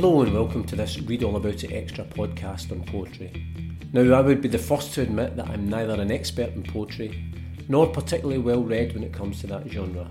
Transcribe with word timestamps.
Hello 0.00 0.22
and 0.22 0.32
welcome 0.32 0.64
to 0.64 0.76
this 0.76 0.98
Read 0.98 1.22
All 1.22 1.36
About 1.36 1.62
It 1.62 1.72
Extra 1.72 2.04
podcast 2.04 2.72
on 2.72 2.82
poetry. 2.86 3.30
Now, 3.92 4.00
I 4.18 4.22
would 4.22 4.40
be 4.40 4.48
the 4.48 4.56
first 4.56 4.94
to 4.94 5.02
admit 5.02 5.36
that 5.36 5.50
I'm 5.50 5.68
neither 5.68 6.00
an 6.00 6.10
expert 6.10 6.54
in 6.54 6.62
poetry 6.62 7.22
nor 7.68 7.86
particularly 7.86 8.38
well 8.38 8.62
read 8.62 8.94
when 8.94 9.04
it 9.04 9.12
comes 9.12 9.42
to 9.42 9.46
that 9.48 9.68
genre. 9.68 10.10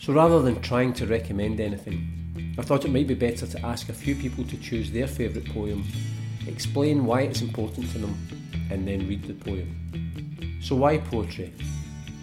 So 0.00 0.14
rather 0.14 0.40
than 0.40 0.62
trying 0.62 0.94
to 0.94 1.06
recommend 1.06 1.60
anything, 1.60 2.56
I 2.58 2.62
thought 2.62 2.86
it 2.86 2.90
might 2.90 3.08
be 3.08 3.14
better 3.14 3.46
to 3.46 3.66
ask 3.66 3.90
a 3.90 3.92
few 3.92 4.14
people 4.14 4.42
to 4.44 4.56
choose 4.56 4.90
their 4.90 5.06
favourite 5.06 5.52
poem, 5.52 5.84
explain 6.46 7.04
why 7.04 7.20
it's 7.20 7.42
important 7.42 7.90
to 7.90 7.98
them, 7.98 8.16
and 8.70 8.88
then 8.88 9.06
read 9.06 9.24
the 9.24 9.34
poem. 9.34 10.60
So, 10.62 10.76
why 10.76 10.96
poetry? 10.96 11.52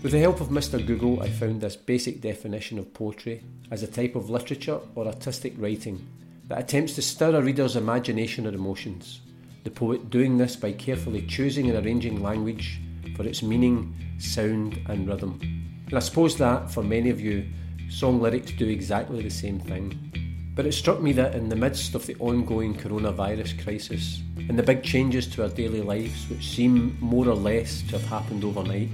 With 0.02 0.14
the 0.14 0.20
help 0.20 0.42
of 0.42 0.48
Mr. 0.48 0.84
Google, 0.84 1.22
I 1.22 1.30
found 1.30 1.62
this 1.62 1.76
basic 1.76 2.22
definition 2.22 2.80
of 2.80 2.92
poetry 2.92 3.44
as 3.70 3.84
a 3.84 3.88
type 3.88 4.16
of 4.16 4.32
literature 4.32 4.80
or 4.96 5.06
artistic 5.06 5.54
writing 5.58 6.04
that 6.48 6.60
attempts 6.60 6.94
to 6.96 7.02
stir 7.02 7.36
a 7.36 7.42
reader's 7.42 7.76
imagination 7.76 8.46
or 8.46 8.54
emotions, 8.54 9.22
the 9.64 9.72
poet 9.72 10.10
doing 10.10 10.38
this 10.38 10.56
by 10.56 10.72
carefully 10.72 11.26
choosing 11.26 11.70
and 11.70 11.86
arranging 11.86 12.22
language 12.22 12.80
for 13.16 13.24
its 13.24 13.42
meaning, 13.42 13.96
sound, 14.20 14.80
and 14.88 15.08
rhythm. 15.08 15.40
And 15.88 15.94
I 15.94 16.00
suppose 16.00 16.38
that, 16.38 16.72
for 16.72 16.84
many 16.84 17.10
of 17.10 17.22
you, 17.22 17.46
song 17.90 18.22
lyrics 18.22 18.52
do 18.52 18.68
exactly 18.68 19.22
the 19.22 19.30
same 19.30 19.60
thing. 19.60 20.52
But 20.56 20.66
it 20.66 20.74
struck 20.74 21.02
me 21.02 21.14
that 21.14 21.36
in 21.36 21.50
the 21.50 21.56
midst 21.56 21.96
of 21.96 22.06
the 22.06 22.16
ongoing 22.20 22.76
coronavirus 22.76 23.64
crisis 23.64 24.22
and 24.38 24.58
the 24.58 24.64
big 24.64 24.84
changes 24.84 25.28
to 25.28 25.44
our 25.44 25.50
daily 25.50 25.82
lives, 25.82 26.30
which 26.30 26.50
seem 26.50 26.98
more 27.00 27.28
or 27.28 27.36
less 27.36 27.82
to 27.84 27.98
have 27.98 28.06
happened 28.06 28.44
overnight, 28.44 28.90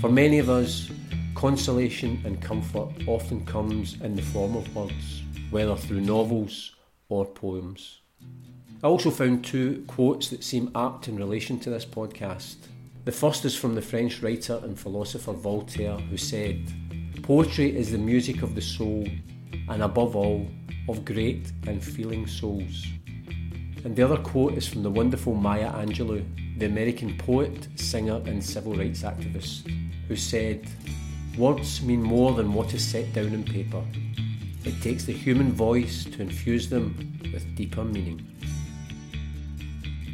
for 0.00 0.10
many 0.10 0.38
of 0.38 0.48
us, 0.48 0.90
consolation 1.34 2.20
and 2.24 2.40
comfort 2.40 2.88
often 3.06 3.44
comes 3.46 4.00
in 4.02 4.14
the 4.14 4.22
form 4.22 4.56
of 4.56 4.74
words, 4.74 5.22
whether 5.50 5.74
through 5.74 6.00
novels 6.00 6.74
or 7.10 7.26
poems. 7.26 8.00
I 8.82 8.86
also 8.86 9.10
found 9.10 9.44
two 9.44 9.84
quotes 9.86 10.30
that 10.30 10.42
seem 10.42 10.70
apt 10.74 11.08
in 11.08 11.16
relation 11.16 11.60
to 11.60 11.70
this 11.70 11.84
podcast. 11.84 12.56
The 13.04 13.12
first 13.12 13.44
is 13.44 13.54
from 13.54 13.74
the 13.74 13.82
French 13.82 14.22
writer 14.22 14.58
and 14.62 14.78
philosopher 14.78 15.32
Voltaire, 15.32 15.98
who 15.98 16.16
said, 16.16 16.72
Poetry 17.22 17.76
is 17.76 17.92
the 17.92 17.98
music 17.98 18.42
of 18.42 18.54
the 18.54 18.62
soul, 18.62 19.06
and 19.68 19.82
above 19.82 20.16
all, 20.16 20.48
of 20.88 21.04
great 21.04 21.52
and 21.66 21.84
feeling 21.84 22.26
souls. 22.26 22.86
And 23.84 23.94
the 23.94 24.02
other 24.02 24.16
quote 24.16 24.54
is 24.54 24.66
from 24.66 24.82
the 24.82 24.90
wonderful 24.90 25.34
Maya 25.34 25.72
Angelou, 25.72 26.24
the 26.58 26.66
American 26.66 27.16
poet, 27.18 27.68
singer, 27.76 28.20
and 28.26 28.42
civil 28.42 28.74
rights 28.74 29.02
activist, 29.02 29.70
who 30.08 30.16
said, 30.16 30.66
Words 31.38 31.82
mean 31.82 32.02
more 32.02 32.32
than 32.32 32.52
what 32.52 32.74
is 32.74 32.84
set 32.84 33.12
down 33.12 33.28
in 33.28 33.44
paper. 33.44 33.82
It 34.62 34.82
takes 34.82 35.06
the 35.06 35.12
human 35.12 35.52
voice 35.52 36.04
to 36.04 36.20
infuse 36.20 36.68
them 36.68 37.18
with 37.32 37.56
deeper 37.56 37.82
meaning. 37.82 38.26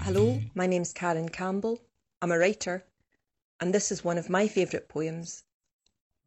Hello, 0.02 0.40
my 0.54 0.68
name's 0.68 0.92
Karen 0.92 1.28
Campbell. 1.28 1.80
I'm 2.22 2.30
a 2.30 2.38
writer, 2.38 2.84
and 3.58 3.74
this 3.74 3.90
is 3.90 4.04
one 4.04 4.18
of 4.18 4.30
my 4.30 4.46
favourite 4.46 4.88
poems 4.88 5.42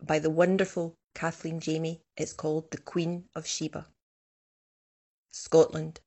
by 0.03 0.20
the 0.20 0.30
wonderful 0.30 0.97
Kathleen 1.16 1.62
Jamie. 1.62 2.02
It's 2.17 2.34
called 2.34 2.72
The 2.72 2.80
Queen 2.80 3.30
of 3.36 3.47
Sheba. 3.47 3.88
Scotland, 5.31 6.02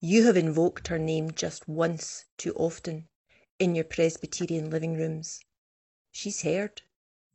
you 0.00 0.24
have 0.24 0.38
invoked 0.38 0.88
her 0.88 0.98
name 0.98 1.30
just 1.30 1.68
once 1.68 2.24
too 2.38 2.54
often 2.54 3.06
in 3.58 3.74
your 3.74 3.84
Presbyterian 3.84 4.70
living 4.70 4.94
rooms. 4.94 5.40
She's 6.10 6.40
heard, 6.40 6.80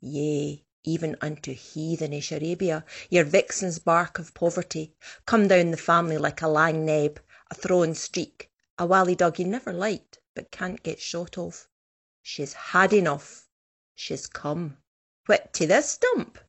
yea, 0.02 0.66
even 0.86 1.14
unto 1.20 1.54
heathenish 1.54 2.32
Arabia, 2.32 2.86
your 3.10 3.26
vixen's 3.26 3.80
bark 3.80 4.18
of 4.18 4.34
poverty, 4.34 4.96
come 5.26 5.46
down 5.46 5.72
the 5.72 5.76
family 5.76 6.18
like 6.18 6.42
a 6.42 6.48
lang 6.48 6.86
neb, 6.86 7.20
a 7.52 7.56
thrawn 7.56 7.94
streak, 7.94 8.50
a 8.78 8.86
wally 8.86 9.14
dog 9.14 9.38
you 9.38 9.44
never 9.44 9.74
liked 9.74 10.20
but 10.34 10.52
can't 10.52 10.82
get 10.82 10.98
shot 10.98 11.38
of. 11.38 11.68
She's 12.22 12.54
had 12.54 12.94
enough. 12.94 13.50
She's 13.94 14.26
come. 14.26 14.78
What, 15.26 15.52
to 15.56 15.68
this 15.68 15.98
dump? 15.98 16.40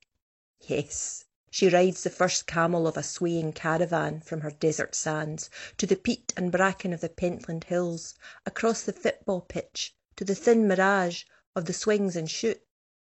Yes. 0.61 1.25
She 1.51 1.69
rides 1.69 2.05
the 2.05 2.11
first 2.11 2.47
camel 2.47 2.87
of 2.87 2.97
a 2.97 3.03
swaying 3.03 3.55
caravan 3.55 4.21
from 4.21 4.43
her 4.43 4.53
desert 4.53 4.95
sands 4.95 5.51
to 5.77 5.89
the 5.89 5.97
peat 5.97 6.33
and 6.37 6.53
bracken 6.53 6.93
of 6.93 7.01
the 7.01 7.09
Pentland 7.09 7.65
Hills, 7.65 8.15
across 8.47 8.83
the 8.83 8.93
football 8.93 9.41
pitch 9.41 9.93
to 10.15 10.25
the 10.25 10.37
thin 10.37 10.69
mirage 10.69 11.25
of 11.57 11.65
the 11.65 11.73
swings 11.73 12.15
and 12.15 12.31
chute 12.31 12.63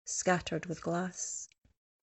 scattered 0.10 0.66
with 0.66 0.82
glass. 0.82 1.48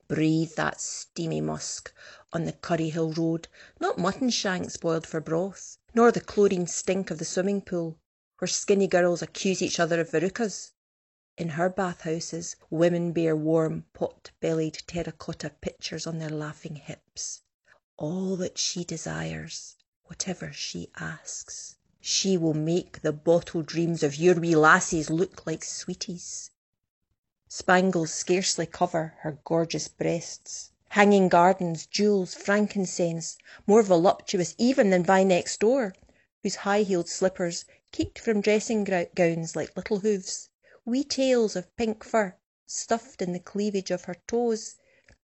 Breathe 0.09 0.55
that 0.55 0.81
steamy 0.81 1.41
musk 1.41 1.93
on 2.33 2.44
the 2.44 2.53
Curriehill 2.53 3.12
road, 3.17 3.49
not 3.81 3.99
mutton 3.99 4.31
shanks 4.31 4.77
boiled 4.77 5.06
for 5.06 5.21
broth, 5.21 5.78
nor 5.94 6.12
the 6.12 6.21
chlorine 6.21 6.69
stink 6.69 7.11
of 7.11 7.19
the 7.19 7.25
swimming 7.25 7.61
pool, 7.61 7.99
where 8.39 8.47
skinny 8.47 8.87
girls 8.87 9.22
accuse 9.22 9.61
each 9.61 9.81
other 9.81 10.00
of 10.00 10.11
verrucas. 10.11 10.72
In 11.37 11.50
her 11.50 11.69
bathhouses 11.69 12.55
women 12.71 13.12
bear 13.12 13.34
warm, 13.34 13.84
pot-bellied 13.93 14.83
terracotta 14.87 15.50
pitchers 15.61 16.06
on 16.06 16.19
their 16.19 16.31
laughing 16.31 16.77
hips. 16.77 17.43
All 17.97 18.37
that 18.37 18.56
she 18.56 18.84
desires, 18.84 19.77
whatever 20.05 20.53
she 20.53 20.91
asks, 20.97 21.77
she 22.00 22.37
will 22.37 22.55
make 22.55 23.03
the 23.03 23.12
bottle 23.12 23.62
dreams 23.62 24.03
of 24.03 24.15
your 24.15 24.37
wee 24.37 24.55
lassies 24.55 25.11
look 25.11 25.47
like 25.47 25.65
sweeties. 25.65 26.53
Spangles 27.49 28.12
scarcely 28.12 28.67
cover 28.67 29.15
her 29.21 29.39
gorgeous 29.45 29.87
breasts. 29.87 30.73
Hanging 30.89 31.29
gardens, 31.29 31.87
jewels, 31.87 32.34
frankincense, 32.34 33.39
more 33.69 33.84
voluptuous 33.84 34.57
even 34.59 34.91
than 34.91 35.05
Vi 35.05 35.23
next 35.23 35.61
door, 35.61 35.95
whose 36.43 36.57
high-heeled 36.57 37.09
slippers 37.09 37.65
keek 37.93 38.19
from 38.19 38.41
dressing 38.41 38.83
gowns 38.83 39.55
like 39.55 39.77
little 39.77 40.01
hoofs 40.01 40.49
wee 40.84 41.05
tails 41.05 41.55
of 41.55 41.77
pink 41.77 42.03
fur 42.03 42.34
stuffed 42.67 43.23
in 43.23 43.33
the 43.33 43.39
cleavage 43.39 43.93
of 43.93 44.07
her 44.07 44.17
toes, 44.27 44.75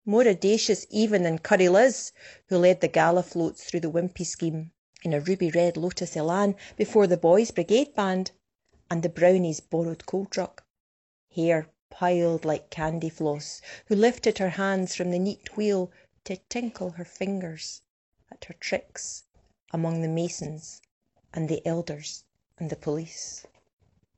more 0.04 0.24
audacious 0.28 0.86
even 0.90 1.24
than 1.24 1.40
Currie 1.40 1.68
Liz, 1.68 2.12
who 2.46 2.56
led 2.56 2.80
the 2.80 2.86
gala 2.86 3.24
floats 3.24 3.64
through 3.64 3.80
the 3.80 3.90
Wimpey 3.90 4.24
scheme 4.24 4.70
in 5.02 5.12
a 5.12 5.18
ruby 5.18 5.50
red 5.50 5.76
lotus 5.76 6.16
elan 6.16 6.54
before 6.76 7.08
the 7.08 7.16
boys' 7.16 7.50
brigade 7.50 7.96
band 7.96 8.30
and 8.88 9.02
the 9.02 9.08
Brownies' 9.08 9.58
borrowed 9.58 10.06
coal 10.06 10.26
truck. 10.26 10.64
Hair 11.34 11.66
piled 11.92 12.44
like 12.44 12.70
candy 12.70 13.10
floss, 13.10 13.60
who 13.86 13.94
lifted 13.94 14.38
her 14.38 14.48
hands 14.48 14.94
from 14.94 15.10
the 15.10 15.18
neat 15.18 15.56
wheel 15.56 15.92
to 16.24 16.36
tinkle 16.48 16.92
her 16.92 17.04
fingers 17.04 17.82
at 18.30 18.46
her 18.46 18.54
tricks 18.54 19.24
among 19.72 20.00
the 20.00 20.08
masons 20.08 20.80
and 21.34 21.48
the 21.48 21.64
elders 21.66 22.24
and 22.58 22.70
the 22.70 22.76
police. 22.76 23.46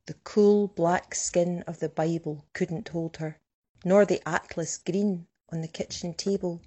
The 0.05 0.13
cool 0.23 0.67
black 0.67 1.13
skin 1.13 1.63
of 1.63 1.79
the 1.79 1.89
Bible 1.89 2.45
couldn't 2.53 2.89
hold 2.89 3.17
her, 3.17 3.39
nor 3.83 4.05
the 4.05 4.21
Atlas 4.27 4.77
green 4.77 5.27
on 5.49 5.61
the 5.61 5.67
kitchen 5.67 6.13
table 6.13 6.61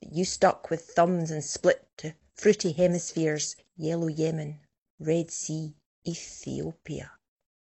that 0.00 0.12
you 0.12 0.24
stuck 0.24 0.70
with 0.70 0.90
thumbs 0.90 1.30
and 1.30 1.44
split 1.44 1.86
to 1.98 2.14
fruity 2.34 2.72
hemispheres, 2.72 3.56
yellow 3.76 4.08
Yemen, 4.08 4.60
Red 4.98 5.30
Sea, 5.30 5.74
Ethiopia. 6.06 7.12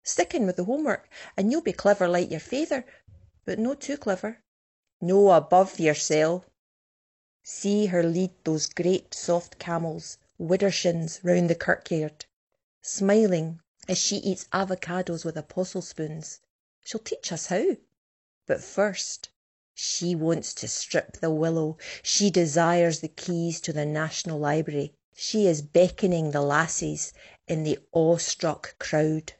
Stickin' 0.06 0.44
with 0.44 0.56
the 0.56 0.65
homework, 0.65 1.09
and 1.34 1.50
you'll 1.50 1.62
be 1.62 1.72
clever 1.72 2.06
like 2.06 2.31
your 2.31 2.38
feyther, 2.38 2.84
but 3.47 3.59
no 3.59 3.72
too 3.72 3.97
clever, 3.97 4.44
no 5.00 5.31
above 5.31 5.81
yoursel. 5.81 6.44
See 7.42 7.87
her 7.87 8.03
lead 8.03 8.32
those 8.44 8.66
great 8.66 9.14
soft 9.14 9.59
camels, 9.59 10.19
widdershins, 10.38 11.20
round 11.25 11.48
the 11.48 11.54
kirkyard, 11.54 12.26
smiling 12.82 13.60
as 13.88 13.97
she 13.97 14.16
eats 14.16 14.47
avocados 14.53 15.25
with 15.25 15.38
apostle 15.38 15.81
spoons. 15.81 16.41
She'll 16.84 17.00
teach 17.00 17.32
us 17.32 17.47
how. 17.47 17.78
But 18.47 18.62
first 18.62 19.31
she 19.73 20.14
wants 20.14 20.52
to 20.56 20.69
strip 20.69 21.12
the 21.17 21.31
willow, 21.31 21.78
she 22.02 22.28
desires 22.28 23.00
the 23.00 23.08
keys 23.08 23.58
to 23.62 23.73
the 23.73 23.87
National 23.87 24.38
Library, 24.38 24.93
she 25.17 25.46
is 25.46 25.62
beckoning 25.62 26.32
the 26.32 26.43
lassies 26.43 27.14
in 27.49 27.64
the 27.64 27.78
awe-struck 27.93 28.78
crowd. 28.78 29.32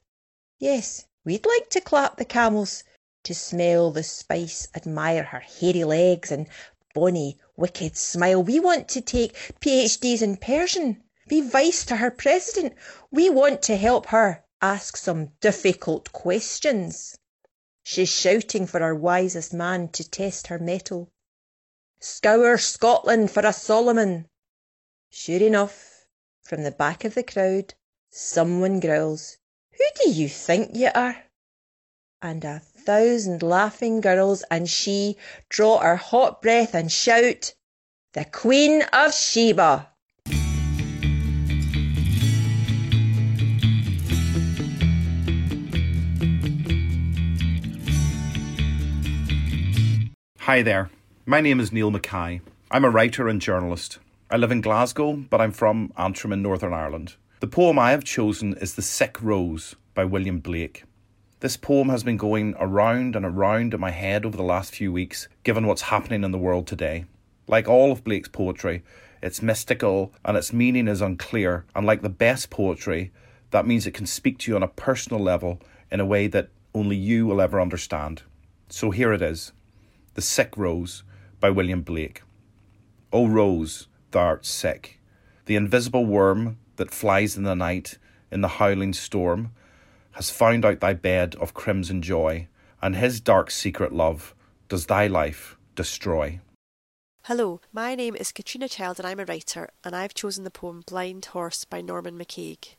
Yes, 0.65 1.05
we'd 1.27 1.45
like 1.45 1.69
to 1.69 1.81
clap 1.83 2.17
the 2.17 2.25
camels, 2.25 2.85
to 3.25 3.35
smell 3.35 3.91
the 3.91 4.03
spice, 4.03 4.67
admire 4.75 5.25
her 5.25 5.41
hairy 5.41 5.85
legs 5.85 6.33
and 6.33 6.49
bonny 6.95 7.39
wicked 7.55 7.99
smile. 7.99 8.43
We 8.43 8.61
want 8.61 8.89
to 8.89 9.03
take 9.03 9.35
PhDs 9.61 10.23
in 10.23 10.39
Persian 10.39 11.05
be 11.29 11.43
vice 11.43 11.85
to 11.85 11.97
her 11.97 12.11
president. 12.11 12.73
We 13.11 13.29
want 13.29 13.61
to 13.65 13.77
help 13.77 14.07
her 14.07 14.43
ask 14.63 14.97
some 14.97 15.33
difficult 15.43 16.11
questions. 16.13 17.19
She's 17.83 18.09
shouting 18.09 18.67
for 18.67 18.83
our 18.83 18.95
wisest 18.95 19.53
man 19.53 19.91
to 19.91 20.09
test 20.09 20.47
her 20.47 20.59
mettle. 20.59 21.13
Scour 22.01 22.57
Scotland 22.57 23.31
for 23.31 23.45
a 23.45 23.53
Solomon. 23.53 24.31
Sure 25.11 25.43
enough, 25.43 26.07
from 26.41 26.63
the 26.63 26.73
back 26.73 27.05
of 27.05 27.13
the 27.13 27.23
crowd, 27.23 27.75
someone 28.09 28.81
growls, 28.81 29.37
who 29.77 29.85
do 30.05 30.11
you 30.11 30.29
think 30.29 30.71
you 30.75 30.91
are?" 30.95 31.17
And 32.23 32.45
a 32.45 32.61
thousand 32.61 33.43
laughing 33.43 34.01
girls 34.01 34.45
and 34.51 34.69
she 34.71 35.17
Draw 35.49 35.81
her 35.81 35.97
hot 35.97 36.41
breath 36.41 36.75
and 36.75 36.93
shout, 36.93 37.55
"The 38.13 38.25
Queen 38.25 38.83
of 38.93 39.13
Sheba!" 39.13 39.89
Hi 50.39 50.63
there, 50.63 50.91
my 51.27 51.41
name 51.41 51.59
is 51.59 51.73
Neil 51.73 51.91
Mackay. 51.91 52.41
I'm 52.71 52.85
a 52.85 52.91
writer 52.91 53.29
and 53.29 53.41
journalist. 53.41 53.99
I 54.31 54.37
live 54.37 54.53
in 54.53 54.61
Glasgow, 54.61 55.15
but 55.15 55.41
I'm 55.41 55.53
from 55.53 55.93
Antrim 55.97 56.33
in 56.33 56.43
Northern 56.43 56.73
Ireland. 56.73 57.17
The 57.41 57.49
poem 57.49 57.81
I 57.81 57.91
have 57.91 58.05
chosen 58.05 58.55
is 58.55 58.75
The 58.75 58.81
Sick 58.81 59.21
Rose 59.21 59.75
by 59.93 60.05
William 60.05 60.39
Blake. 60.39 60.85
This 61.41 61.57
poem 61.57 61.89
has 61.89 62.05
been 62.05 62.17
going 62.17 62.55
around 62.61 63.17
and 63.17 63.27
around 63.27 63.75
in 63.75 63.81
my 63.81 63.91
head 63.91 64.25
over 64.25 64.37
the 64.37 64.45
last 64.45 64.73
few 64.73 64.93
weeks, 64.93 65.29
given 65.43 65.67
what's 65.67 65.83
happening 65.83 66.23
in 66.23 66.31
the 66.31 66.39
world 66.39 66.69
today. 66.69 67.07
Like 67.49 67.69
all 67.69 67.91
of 67.91 68.05
Blake's 68.05 68.29
poetry, 68.29 68.85
it's 69.21 69.43
mystical 69.43 70.15
and 70.25 70.37
its 70.37 70.53
meaning 70.53 70.87
is 70.87 71.03
unclear, 71.03 71.67
and 71.75 71.85
like 71.85 72.03
the 72.03 72.09
best 72.09 72.51
poetry, 72.51 73.13
that 73.51 73.67
means 73.67 73.85
it 73.85 73.95
can 73.95 74.07
speak 74.07 74.39
to 74.39 74.53
you 74.53 74.57
on 74.57 74.63
a 74.63 74.69
personal 74.69 75.21
level 75.21 75.61
in 75.91 75.99
a 75.99 76.07
way 76.07 76.29
that 76.29 76.51
only 76.73 76.97
you 76.97 77.27
will 77.27 77.41
ever 77.41 77.61
understand. 77.61 78.23
So 78.69 78.93
here 78.93 79.13
it 79.13 79.21
is 79.21 79.53
The 80.15 80.23
Sick 80.23 80.57
Rose 80.57 81.03
by 81.41 81.51
William 81.51 81.83
Blake. 81.83 82.23
O 83.13 83.27
Rose, 83.27 83.89
thou 84.13 84.21
art 84.21 84.47
sick, 84.47 85.01
the 85.47 85.57
invisible 85.57 86.07
worm 86.07 86.59
that 86.77 86.91
flies 86.91 87.37
in 87.37 87.45
the 87.45 87.55
night 87.55 87.99
in 88.31 88.41
the 88.41 88.49
howling 88.49 88.93
storm 88.93 89.53
has 90.13 90.31
found 90.31 90.65
out 90.65 90.81
thy 90.81 90.93
bed 90.93 91.35
of 91.37 91.55
crimson 91.55 92.01
joy, 92.01 92.47
and 92.81 92.97
his 92.97 93.21
dark 93.21 93.51
secret 93.51 93.93
love 93.93 94.35
does 94.69 94.87
thy 94.87 95.07
life 95.07 95.57
destroy. 95.75 96.41
Hello, 97.25 97.61
my 97.73 97.95
name 97.95 98.15
is 98.17 98.33
Katrina 98.33 98.69
Child 98.69 98.99
and 98.99 99.09
I'm 99.09 99.19
a 99.19 99.25
writer, 99.25 99.71
and 99.83 99.97
I've 99.97 100.15
chosen 100.15 100.45
the 100.45 100.51
poem 100.51 100.83
Blind 100.87 101.25
Horse 101.27 101.65
by 101.65 101.81
Norman 101.81 102.19
MacCaig. 102.19 102.75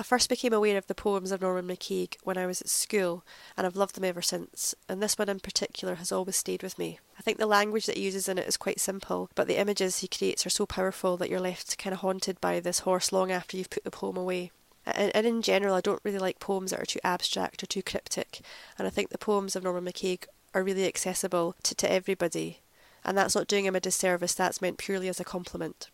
I 0.00 0.02
first 0.02 0.30
became 0.30 0.54
aware 0.54 0.78
of 0.78 0.86
the 0.86 0.94
poems 0.94 1.30
of 1.30 1.42
Norman 1.42 1.66
MacCaig 1.66 2.16
when 2.22 2.38
I 2.38 2.46
was 2.46 2.62
at 2.62 2.70
school, 2.70 3.22
and 3.54 3.66
I've 3.66 3.76
loved 3.76 3.96
them 3.96 4.04
ever 4.04 4.22
since, 4.22 4.74
and 4.88 5.02
this 5.02 5.18
one 5.18 5.28
in 5.28 5.40
particular 5.40 5.96
has 5.96 6.10
always 6.10 6.36
stayed 6.36 6.62
with 6.62 6.78
me. 6.78 7.00
I 7.18 7.20
think 7.20 7.36
the 7.36 7.44
language 7.44 7.84
that 7.84 7.98
he 7.98 8.04
uses 8.04 8.26
in 8.26 8.38
it 8.38 8.48
is 8.48 8.56
quite 8.56 8.80
simple, 8.80 9.28
but 9.34 9.46
the 9.46 9.60
images 9.60 9.98
he 9.98 10.08
creates 10.08 10.46
are 10.46 10.50
so 10.50 10.64
powerful 10.64 11.18
that 11.18 11.28
you're 11.28 11.38
left 11.38 11.76
kind 11.76 11.92
of 11.92 12.00
haunted 12.00 12.40
by 12.40 12.60
this 12.60 12.78
horse 12.78 13.12
long 13.12 13.30
after 13.30 13.58
you've 13.58 13.68
put 13.68 13.84
the 13.84 13.90
poem 13.90 14.16
away. 14.16 14.52
And, 14.86 15.14
and 15.14 15.26
in 15.26 15.42
general, 15.42 15.74
I 15.74 15.82
don't 15.82 16.00
really 16.02 16.18
like 16.18 16.40
poems 16.40 16.70
that 16.70 16.80
are 16.80 16.86
too 16.86 17.00
abstract 17.04 17.62
or 17.62 17.66
too 17.66 17.82
cryptic. 17.82 18.40
And 18.78 18.86
I 18.86 18.90
think 18.90 19.10
the 19.10 19.18
poems 19.18 19.54
of 19.54 19.64
Norman 19.64 19.84
MacCaig 19.84 20.24
are 20.54 20.64
really 20.64 20.86
accessible 20.86 21.56
to, 21.62 21.74
to 21.74 21.92
everybody. 21.92 22.60
And 23.04 23.18
that's 23.18 23.34
not 23.34 23.48
doing 23.48 23.66
him 23.66 23.76
a 23.76 23.80
disservice, 23.80 24.32
that's 24.32 24.62
meant 24.62 24.78
purely 24.78 25.10
as 25.10 25.20
a 25.20 25.24
compliment. 25.24 25.90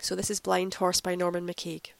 So 0.00 0.16
this 0.16 0.28
is 0.28 0.40
Blind 0.40 0.74
Horse 0.74 1.00
by 1.00 1.14
Norman 1.14 1.46
MacCaig. 1.46 1.92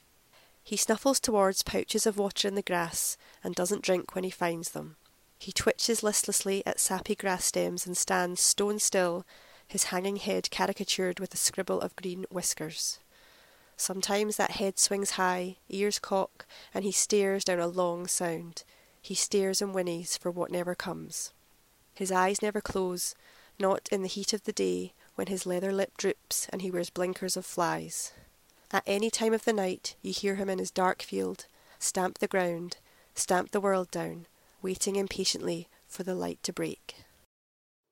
He 0.65 0.79
snuffles 0.79 1.21
towards 1.21 1.63
pouches 1.63 2.07
of 2.07 2.17
water 2.17 2.49
in 2.49 2.55
the 2.55 2.63
grass 2.63 3.19
and 3.45 3.55
doesn't 3.55 3.83
drink 3.83 4.15
when 4.15 4.25
he 4.25 4.31
finds 4.31 4.71
them. 4.71 4.97
He 5.39 5.53
twitches 5.53 6.03
listlessly 6.03 6.63
at 6.65 6.81
sappy 6.81 7.15
grass 7.15 7.45
stems 7.45 7.87
and 7.87 7.95
stands 7.95 8.41
stone 8.41 8.79
still, 8.79 9.27
his 9.69 9.85
hanging 9.85 10.17
head 10.17 10.51
caricatured 10.51 11.21
with 11.21 11.35
a 11.35 11.37
scribble 11.37 11.83
of 11.83 11.95
green 11.97 12.25
whiskers. 12.31 12.99
Sometimes 13.77 14.37
that 14.37 14.53
head 14.53 14.79
swings 14.79 15.13
high, 15.13 15.57
ears 15.69 15.99
cock, 15.99 16.47
and 16.73 16.83
he 16.83 16.93
stares 16.93 17.45
down 17.45 17.59
a 17.59 17.67
long 17.67 18.07
sound. 18.07 18.65
He 19.03 19.15
stares 19.15 19.61
and 19.61 19.75
whinnies 19.75 20.17
for 20.17 20.31
what 20.31 20.51
never 20.51 20.75
comes. 20.75 21.33
His 21.95 22.11
eyes 22.11 22.41
never 22.41 22.63
close, 22.63 23.15
not 23.59 23.87
in 23.93 24.01
the 24.01 24.09
heat 24.09 24.33
of 24.33 24.45
the 24.45 24.53
day, 24.53 24.95
when 25.15 25.27
his 25.27 25.45
leather 25.45 25.73
lip 25.73 25.93
droops 25.99 26.49
and 26.51 26.63
he 26.63 26.71
wears 26.71 26.89
blinkers 26.89 27.37
of 27.37 27.45
flies. 27.45 28.13
At 28.75 28.83
any 28.89 29.09
time 29.09 29.33
of 29.33 29.45
the 29.45 29.53
night 29.53 29.95
you 30.03 30.13
hear 30.13 30.35
him 30.35 30.51
in 30.51 30.59
his 30.59 30.73
dark 30.73 31.01
field, 31.01 31.47
stamp 31.79 32.19
the 32.19 32.27
ground, 32.27 32.79
stamp 33.15 33.53
the 33.53 33.61
world 33.61 33.89
down, 33.93 34.27
waiting 34.63 34.97
impatiently 34.97 35.69
for 35.87 36.03
the 36.03 36.17
light 36.17 36.43
to 36.43 36.53
break. 36.53 36.97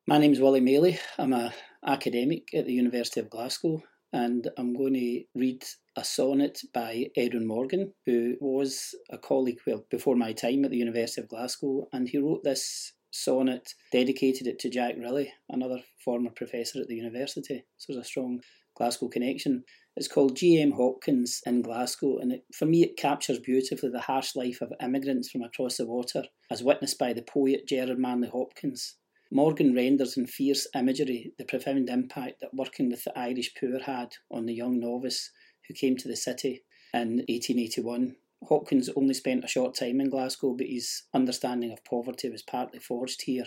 My 0.09 0.19
name's 0.19 0.41
Willy 0.41 0.61
Maley. 0.61 0.99
I'm 1.17 1.33
a 1.35 1.55
academic 1.87 2.53
at 2.53 2.67
the 2.67 2.73
University 2.73 3.21
of 3.21 3.31
Glasgow 3.31 3.85
and 4.13 4.51
I'm 4.59 4.75
going 4.75 4.95
to 4.95 5.23
read 5.37 5.63
a 5.95 6.03
sonnet 6.03 6.61
by 6.75 7.07
Edwin 7.17 7.47
Morgan, 7.47 7.95
who 8.05 8.35
was 8.41 8.93
a 9.09 9.19
colleague 9.19 9.61
well 9.65 9.85
before 9.89 10.17
my 10.17 10.33
time 10.33 10.65
at 10.65 10.73
the 10.73 10.79
University 10.79 11.21
of 11.21 11.29
Glasgow, 11.29 11.87
and 11.93 12.09
he 12.09 12.19
wrote 12.19 12.43
this 12.43 12.93
sonnet, 13.13 13.73
dedicated 13.93 14.49
it 14.49 14.59
to 14.59 14.69
Jack 14.69 14.97
Rillie, 14.97 15.31
another 15.49 15.79
former 16.05 16.31
professor 16.31 16.81
at 16.81 16.89
the 16.89 16.97
university. 16.97 17.65
So 17.79 17.93
there's 17.93 18.05
a 18.05 18.09
strong 18.09 18.41
Glasgow 18.75 19.09
connection. 19.09 19.65
It's 19.95 20.09
called 20.09 20.37
G.M. 20.37 20.73
Hopkins 20.73 21.43
in 21.45 21.61
Glasgow, 21.61 22.19
and 22.19 22.33
it, 22.33 22.45
for 22.55 22.65
me, 22.65 22.83
it 22.83 22.97
captures 22.97 23.39
beautifully 23.39 23.91
the 23.91 24.01
harsh 24.01 24.35
life 24.35 24.63
of 24.63 24.73
immigrants 24.81 25.31
from 25.31 25.43
across 25.43 25.77
the 25.77 25.87
water, 25.87 26.25
as 26.51 26.63
witnessed 26.63 26.99
by 26.99 27.13
the 27.13 27.23
poet 27.23 27.67
Gerard 27.69 27.99
Manley 27.99 28.29
Hopkins. 28.29 28.97
Morgan 29.31 29.75
renders 29.75 30.17
in 30.17 30.27
fierce 30.27 30.67
imagery 30.75 31.33
the 31.39 31.45
profound 31.45 31.91
impact 31.91 32.41
that 32.41 32.55
working 32.55 32.91
with 32.91 33.05
the 33.05 33.19
Irish 33.19 33.55
poor 33.55 33.81
had 33.81 34.15
on 34.31 34.47
the 34.47 34.55
young 34.55 34.81
novice 34.81 35.31
who 35.69 35.75
came 35.75 35.97
to 35.97 36.09
the 36.09 36.17
city 36.17 36.65
in 36.95 37.17
1881. 37.29 38.17
Hopkins 38.49 38.89
only 38.97 39.15
spent 39.15 39.45
a 39.45 39.49
short 39.49 39.75
time 39.75 40.01
in 40.01 40.11
Glasgow, 40.11 40.55
but 40.55 40.67
his 40.67 41.05
understanding 41.15 41.71
of 41.71 41.85
poverty 41.85 42.29
was 42.29 42.43
partly 42.43 42.79
forged 42.79 43.23
here. 43.23 43.47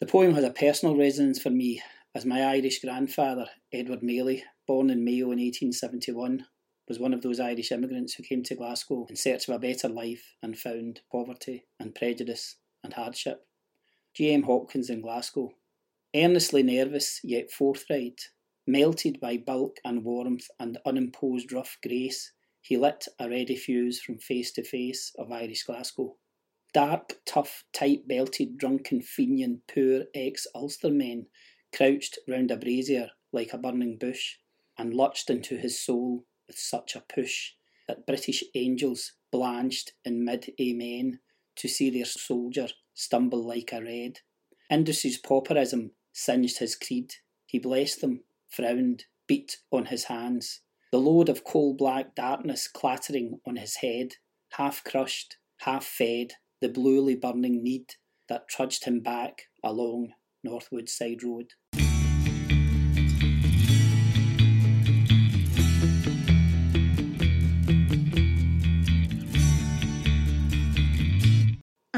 The 0.00 0.06
poem 0.06 0.34
has 0.34 0.44
a 0.44 0.50
personal 0.50 0.96
resonance 0.96 1.40
for 1.40 1.50
me, 1.50 1.82
as 2.14 2.24
my 2.24 2.42
Irish 2.42 2.80
grandfather, 2.80 3.46
Edward 3.72 4.00
Maley, 4.00 4.42
born 4.66 4.90
in 4.90 5.04
Mayo 5.04 5.26
in 5.26 5.38
1871, 5.38 6.46
was 6.88 6.98
one 6.98 7.14
of 7.14 7.22
those 7.22 7.40
Irish 7.40 7.72
immigrants 7.72 8.14
who 8.14 8.22
came 8.22 8.42
to 8.42 8.54
Glasgow 8.54 9.06
in 9.08 9.16
search 9.16 9.48
of 9.48 9.54
a 9.54 9.58
better 9.58 9.88
life 9.88 10.34
and 10.42 10.58
found 10.58 11.00
poverty 11.10 11.66
and 11.80 11.94
prejudice 11.94 12.56
and 12.82 12.92
hardship. 12.92 13.46
G.M. 14.14 14.42
Hopkins 14.44 14.90
in 14.90 15.00
Glasgow. 15.00 15.50
Earnestly 16.14 16.62
nervous, 16.62 17.20
yet 17.24 17.50
forthright, 17.50 18.28
melted 18.66 19.18
by 19.18 19.36
bulk 19.36 19.78
and 19.84 20.04
warmth 20.04 20.46
and 20.60 20.78
unimposed 20.86 21.52
rough 21.52 21.76
grace, 21.82 22.32
he 22.60 22.76
lit 22.76 23.06
a 23.18 23.28
ready 23.28 23.56
fuse 23.56 24.00
from 24.00 24.18
face 24.18 24.52
to 24.52 24.62
face 24.62 25.12
of 25.18 25.32
Irish 25.32 25.64
Glasgow. 25.64 26.16
Dark, 26.72 27.20
tough, 27.26 27.64
tight 27.72 28.06
belted, 28.08 28.56
drunken, 28.56 29.00
fenian, 29.00 29.62
poor 29.72 30.04
ex 30.14 30.46
Ulster 30.54 30.90
men 30.90 31.26
crouched 31.74 32.18
round 32.28 32.50
a 32.50 32.56
brazier 32.56 33.10
like 33.32 33.52
a 33.52 33.58
burning 33.58 33.98
bush, 33.98 34.36
and 34.78 34.94
lurched 34.94 35.30
into 35.30 35.56
his 35.56 35.80
soul 35.80 36.24
with 36.46 36.58
such 36.58 36.94
a 36.94 37.00
push 37.00 37.52
that 37.86 38.06
British 38.06 38.42
angels 38.54 39.12
blanched 39.30 39.92
in 40.04 40.24
mid 40.24 40.52
Amen 40.60 41.20
to 41.56 41.68
see 41.68 41.90
their 41.90 42.04
soldier 42.04 42.68
stumble 42.94 43.46
like 43.46 43.72
a 43.72 43.82
red. 43.82 44.20
Industry's 44.70 45.18
pauperism 45.18 45.92
singed 46.12 46.58
his 46.58 46.74
creed. 46.76 47.14
He 47.46 47.58
blessed 47.58 48.00
them, 48.00 48.24
frowned, 48.48 49.04
beat 49.26 49.58
on 49.70 49.86
his 49.86 50.04
hands. 50.04 50.60
The 50.92 50.98
load 50.98 51.28
of 51.28 51.44
coal 51.44 51.74
black 51.74 52.14
darkness 52.14 52.68
clattering 52.68 53.40
on 53.46 53.56
his 53.56 53.76
head, 53.76 54.14
half 54.52 54.82
crushed, 54.84 55.36
half 55.58 55.84
fed, 55.84 56.34
the 56.60 56.68
bluely 56.68 57.16
burning 57.16 57.62
need 57.62 57.94
that 58.28 58.48
trudged 58.48 58.84
him 58.84 59.00
back 59.00 59.42
along 59.62 60.12
North 60.42 60.68
Woodside 60.70 61.22
Road. 61.22 61.52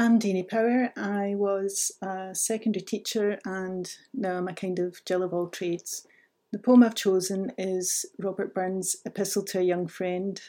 I'm 0.07 0.19
Deanie 0.19 0.47
Power. 0.47 0.93
I 0.95 1.35
was 1.35 1.91
a 2.01 2.33
secondary 2.33 2.81
teacher 2.81 3.39
and 3.43 3.93
now 4.13 4.37
I'm 4.37 4.47
a 4.47 4.53
kind 4.53 4.79
of 4.79 5.03
Jill 5.03 5.21
of 5.21 5.33
all 5.33 5.47
trades. 5.47 6.07
The 6.53 6.59
poem 6.59 6.81
I've 6.81 6.95
chosen 6.95 7.51
is 7.57 8.05
Robert 8.17 8.53
Burns' 8.53 8.95
Epistle 9.05 9.43
to 9.43 9.59
a 9.59 9.63
Young 9.63 9.85
Friend. 9.85 10.41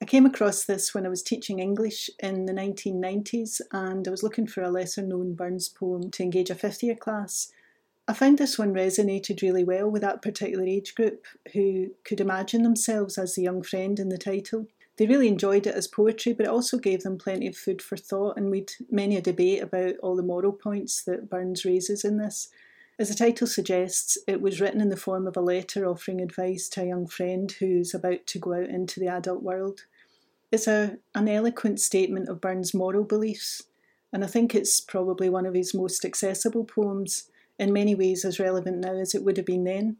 I 0.00 0.04
came 0.04 0.26
across 0.26 0.64
this 0.64 0.94
when 0.94 1.06
I 1.06 1.08
was 1.08 1.24
teaching 1.24 1.58
English 1.58 2.08
in 2.20 2.46
the 2.46 2.52
1990s 2.52 3.60
and 3.72 4.06
I 4.06 4.10
was 4.12 4.22
looking 4.22 4.46
for 4.46 4.62
a 4.62 4.70
lesser 4.70 5.02
known 5.02 5.34
Burns 5.34 5.68
poem 5.68 6.12
to 6.12 6.22
engage 6.22 6.50
a 6.50 6.54
fifth 6.54 6.80
year 6.80 6.94
class. 6.94 7.50
I 8.06 8.12
found 8.12 8.38
this 8.38 8.60
one 8.60 8.72
resonated 8.72 9.42
really 9.42 9.64
well 9.64 9.90
with 9.90 10.02
that 10.02 10.22
particular 10.22 10.64
age 10.64 10.94
group 10.94 11.26
who 11.52 11.88
could 12.04 12.20
imagine 12.20 12.62
themselves 12.62 13.18
as 13.18 13.34
the 13.34 13.42
young 13.42 13.64
friend 13.64 13.98
in 13.98 14.08
the 14.08 14.18
title. 14.18 14.68
They 15.00 15.06
really 15.06 15.28
enjoyed 15.28 15.66
it 15.66 15.74
as 15.74 15.88
poetry, 15.88 16.34
but 16.34 16.44
it 16.44 16.50
also 16.50 16.76
gave 16.76 17.04
them 17.04 17.16
plenty 17.16 17.46
of 17.46 17.56
food 17.56 17.80
for 17.80 17.96
thought, 17.96 18.36
and 18.36 18.50
we'd 18.50 18.72
many 18.90 19.16
a 19.16 19.22
debate 19.22 19.62
about 19.62 19.94
all 20.02 20.14
the 20.14 20.22
moral 20.22 20.52
points 20.52 21.02
that 21.04 21.30
Burns 21.30 21.64
raises 21.64 22.04
in 22.04 22.18
this. 22.18 22.48
As 22.98 23.08
the 23.08 23.14
title 23.14 23.46
suggests, 23.46 24.18
it 24.26 24.42
was 24.42 24.60
written 24.60 24.78
in 24.78 24.90
the 24.90 24.98
form 24.98 25.26
of 25.26 25.38
a 25.38 25.40
letter 25.40 25.86
offering 25.86 26.20
advice 26.20 26.68
to 26.68 26.82
a 26.82 26.88
young 26.88 27.06
friend 27.06 27.50
who's 27.50 27.94
about 27.94 28.26
to 28.26 28.38
go 28.38 28.52
out 28.52 28.68
into 28.68 29.00
the 29.00 29.08
adult 29.08 29.42
world. 29.42 29.86
It's 30.52 30.68
a, 30.68 30.98
an 31.14 31.28
eloquent 31.28 31.80
statement 31.80 32.28
of 32.28 32.42
Burns' 32.42 32.74
moral 32.74 33.04
beliefs, 33.04 33.62
and 34.12 34.22
I 34.22 34.26
think 34.26 34.54
it's 34.54 34.82
probably 34.82 35.30
one 35.30 35.46
of 35.46 35.54
his 35.54 35.72
most 35.72 36.04
accessible 36.04 36.64
poems, 36.64 37.30
in 37.58 37.72
many 37.72 37.94
ways 37.94 38.26
as 38.26 38.38
relevant 38.38 38.80
now 38.80 38.96
as 38.96 39.14
it 39.14 39.24
would 39.24 39.38
have 39.38 39.46
been 39.46 39.64
then. 39.64 39.96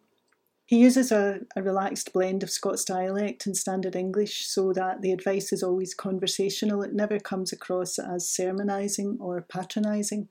He 0.70 0.78
uses 0.78 1.10
a, 1.10 1.40
a 1.56 1.64
relaxed 1.64 2.12
blend 2.12 2.44
of 2.44 2.50
Scots 2.50 2.84
dialect 2.84 3.44
and 3.44 3.56
standard 3.56 3.96
English 3.96 4.46
so 4.46 4.72
that 4.72 5.02
the 5.02 5.10
advice 5.10 5.52
is 5.52 5.64
always 5.64 5.94
conversational. 5.94 6.84
It 6.84 6.94
never 6.94 7.18
comes 7.18 7.52
across 7.52 7.98
as 7.98 8.30
sermonising 8.30 9.16
or 9.18 9.40
patronising. 9.40 10.28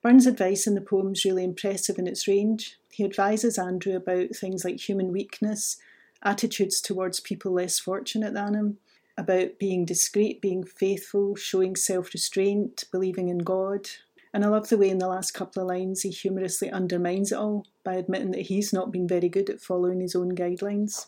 Burns' 0.00 0.28
advice 0.28 0.68
in 0.68 0.76
the 0.76 0.80
poem 0.80 1.14
is 1.14 1.24
really 1.24 1.42
impressive 1.42 1.98
in 1.98 2.06
its 2.06 2.28
range. 2.28 2.78
He 2.88 3.04
advises 3.04 3.58
Andrew 3.58 3.96
about 3.96 4.28
things 4.36 4.64
like 4.64 4.78
human 4.78 5.10
weakness, 5.10 5.76
attitudes 6.22 6.80
towards 6.80 7.18
people 7.18 7.50
less 7.50 7.80
fortunate 7.80 8.32
than 8.32 8.54
him, 8.54 8.78
about 9.18 9.58
being 9.58 9.84
discreet, 9.84 10.40
being 10.40 10.62
faithful, 10.62 11.34
showing 11.34 11.74
self 11.74 12.14
restraint, 12.14 12.84
believing 12.92 13.28
in 13.28 13.38
God. 13.38 13.88
And 14.32 14.44
I 14.44 14.48
love 14.48 14.68
the 14.68 14.78
way 14.78 14.90
in 14.90 14.98
the 14.98 15.08
last 15.08 15.32
couple 15.32 15.62
of 15.62 15.68
lines 15.68 16.02
he 16.02 16.10
humorously 16.10 16.70
undermines 16.70 17.32
it 17.32 17.38
all 17.38 17.66
by 17.84 17.94
admitting 17.94 18.30
that 18.32 18.42
he's 18.42 18.72
not 18.72 18.92
been 18.92 19.08
very 19.08 19.28
good 19.28 19.50
at 19.50 19.60
following 19.60 20.00
his 20.00 20.14
own 20.14 20.36
guidelines. 20.36 21.06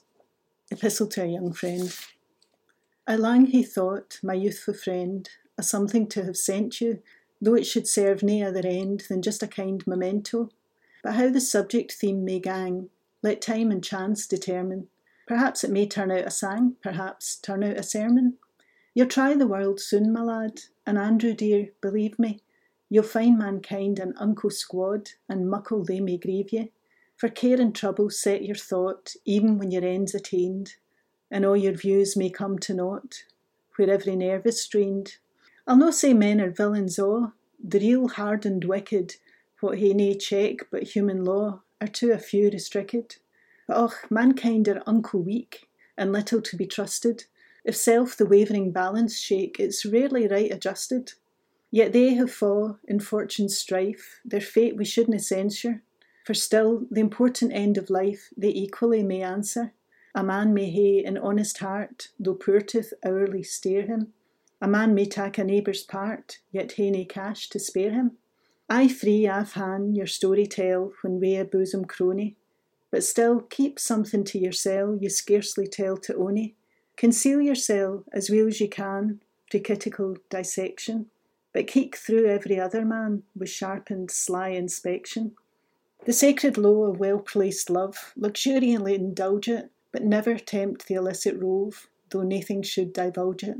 Epistle 0.71 1.07
to 1.09 1.23
a 1.23 1.27
Young 1.27 1.53
Friend. 1.53 1.97
I 3.07 3.17
lang 3.17 3.47
he 3.47 3.63
thought, 3.63 4.19
my 4.23 4.35
youthful 4.35 4.75
friend, 4.75 5.29
a 5.59 5.63
something 5.63 6.09
to 6.09 6.25
have 6.25 6.37
sent 6.37 6.81
you, 6.81 7.03
though 7.41 7.55
it 7.55 7.67
should 7.67 7.87
serve 7.87 8.23
nae 8.23 8.43
other 8.43 8.63
end 8.65 9.05
than 9.09 9.23
just 9.23 9.43
a 9.43 9.49
kind 9.49 9.85
memento. 9.87 10.51
But 11.03 11.15
how 11.15 11.29
the 11.31 11.41
subject 11.41 11.93
theme 11.93 12.25
may 12.25 12.39
gang, 12.39 12.91
let 13.23 13.41
time 13.41 13.71
and 13.71 13.83
chance 13.83 14.27
determine. 14.27 14.89
Perhaps 15.27 15.65
it 15.65 15.71
may 15.71 15.87
turn 15.87 16.11
out 16.11 16.27
a 16.27 16.31
sang, 16.31 16.77
perhaps 16.83 17.37
turn 17.37 17.63
out 17.63 17.77
a 17.77 17.83
sermon. 17.83 18.35
You'll 18.95 19.09
try 19.09 19.35
the 19.35 19.47
world 19.47 19.81
soon, 19.81 20.13
my 20.13 20.23
lad, 20.23 20.61
and 20.87 20.99
Andrew 20.99 21.35
dear, 21.35 21.71
believe 21.81 22.19
me, 22.19 22.41
you'll 22.93 23.03
find 23.03 23.39
mankind 23.39 23.99
an 23.99 24.13
unco 24.19 24.51
squad, 24.51 25.13
and 25.27 25.49
muckle 25.49 25.83
they 25.83 25.99
may 25.99 26.19
grieve 26.19 26.53
ye. 26.53 26.71
For 27.17 27.31
care 27.31 27.59
and 27.59 27.75
trouble 27.75 28.11
set 28.11 28.45
your 28.45 28.55
thought, 28.55 29.17
even 29.25 29.57
when 29.57 29.71
your 29.71 29.83
end's 29.83 30.15
attained, 30.15 30.75
and 31.31 31.47
all 31.47 31.57
your 31.57 31.73
views 31.73 32.19
may 32.19 32.29
come 32.29 32.59
to 32.59 32.75
naught, 32.75 33.25
where 33.77 33.91
every 33.91 34.15
nerve 34.15 34.45
is 34.45 34.61
strained. 34.61 35.17
I'll 35.67 35.79
no 35.79 35.91
say 35.91 36.13
men 36.13 36.39
are 36.39 36.51
villains 36.51 36.99
all, 36.99 37.33
the 37.65 37.79
real 37.79 38.09
hardened 38.09 38.65
wicked, 38.67 39.17
what 39.61 39.79
hae 39.79 39.95
nae 39.95 40.13
check 40.13 40.69
but 40.71 40.83
human 40.83 41.25
law, 41.25 41.63
are 41.81 41.89
to 41.89 42.13
a 42.13 42.19
few 42.19 42.51
restricted. 42.51 43.17
But 43.67 43.79
och, 43.79 44.11
mankind 44.11 44.69
are 44.69 44.83
unco 44.87 45.17
weak, 45.17 45.67
and 45.97 46.13
little 46.13 46.43
to 46.43 46.57
be 46.59 46.67
trusted. 46.67 47.25
If 47.65 47.75
self 47.75 48.19
the 48.19 48.27
wavering 48.27 48.71
balance 48.71 49.19
shake, 49.19 49.59
it's 49.59 49.87
rarely 49.87 50.29
right 50.29 50.53
adjusted. 50.53 51.15
Yet 51.75 51.95
they 51.95 52.15
who 52.15 52.27
fall 52.27 52.79
in 52.87 53.01
fortune's 53.01 53.57
strife, 53.57 54.21
their 54.27 54.43
fate 54.43 54.77
we 54.77 54.85
shouldna 54.85 55.19
censure, 55.19 55.83
for 56.23 56.35
still 56.35 56.87
the 56.91 57.01
important 57.01 57.51
end 57.53 57.79
of 57.79 57.89
life 57.89 58.29
they 58.37 58.51
equally 58.51 59.03
may 59.03 59.23
answer. 59.23 59.73
A 60.15 60.23
man 60.23 60.53
may 60.53 60.71
hae 60.71 61.03
an 61.03 61.17
honest 61.17 61.59
heart, 61.59 62.09
though 62.21 62.35
poor 62.35 62.61
tooth 62.61 62.93
hourly 63.03 63.43
stare 63.43 63.87
him. 63.87 64.13
A 64.61 64.69
man 64.69 64.95
may 64.95 65.07
tak 65.07 65.39
a 65.39 65.45
neighbour's 65.45 65.83
part, 65.83 66.41
yet 66.53 66.73
hae 66.73 66.91
nae 66.91 67.05
cash 67.05 67.49
to 67.49 67.59
spare 67.59 67.91
him. 67.91 68.19
I 68.69 68.87
free 68.87 69.27
I've 69.27 69.53
han 69.53 69.95
your 69.95 70.07
story 70.07 70.47
tell 70.47 70.93
when 71.01 71.21
we 71.21 71.37
a 71.37 71.45
bosom 71.45 71.87
crony, 71.87 72.37
but 72.91 73.03
still 73.03 73.41
keep 73.41 73.79
something 73.79 74.25
to 74.25 74.39
yoursel 74.39 75.01
you 75.01 75.09
scarcely 75.09 75.67
tell 75.67 75.97
to 75.97 76.15
ony. 76.17 76.55
Conceal 76.99 77.41
yoursel 77.41 78.05
as 78.13 78.29
well 78.29 78.47
as 78.47 78.61
you 78.61 78.69
can 78.69 79.23
frae 79.51 79.61
critical 79.61 80.17
dissection, 80.29 81.07
but 81.53 81.67
keek 81.67 81.97
through 81.97 82.27
every 82.27 82.59
other 82.59 82.85
man 82.85 83.23
with 83.37 83.51
sharpened 83.51 84.11
sly 84.11 84.49
inspection. 84.49 85.33
The 86.05 86.13
sacred 86.13 86.57
law 86.57 86.85
of 86.85 86.99
well 86.99 87.19
placed 87.19 87.71
love, 87.71 88.13
luxuriantly 88.17 88.95
indulge 88.95 89.49
it, 89.49 89.71
but 89.93 90.03
never 90.03 90.37
tempt 90.37 90.89
the 90.89 90.95
illicit 90.95 91.41
rove, 91.41 91.89
though 92.11 92.23
naething 92.23 92.63
should 92.63 92.93
divulge 92.93 93.45
it. 93.45 93.59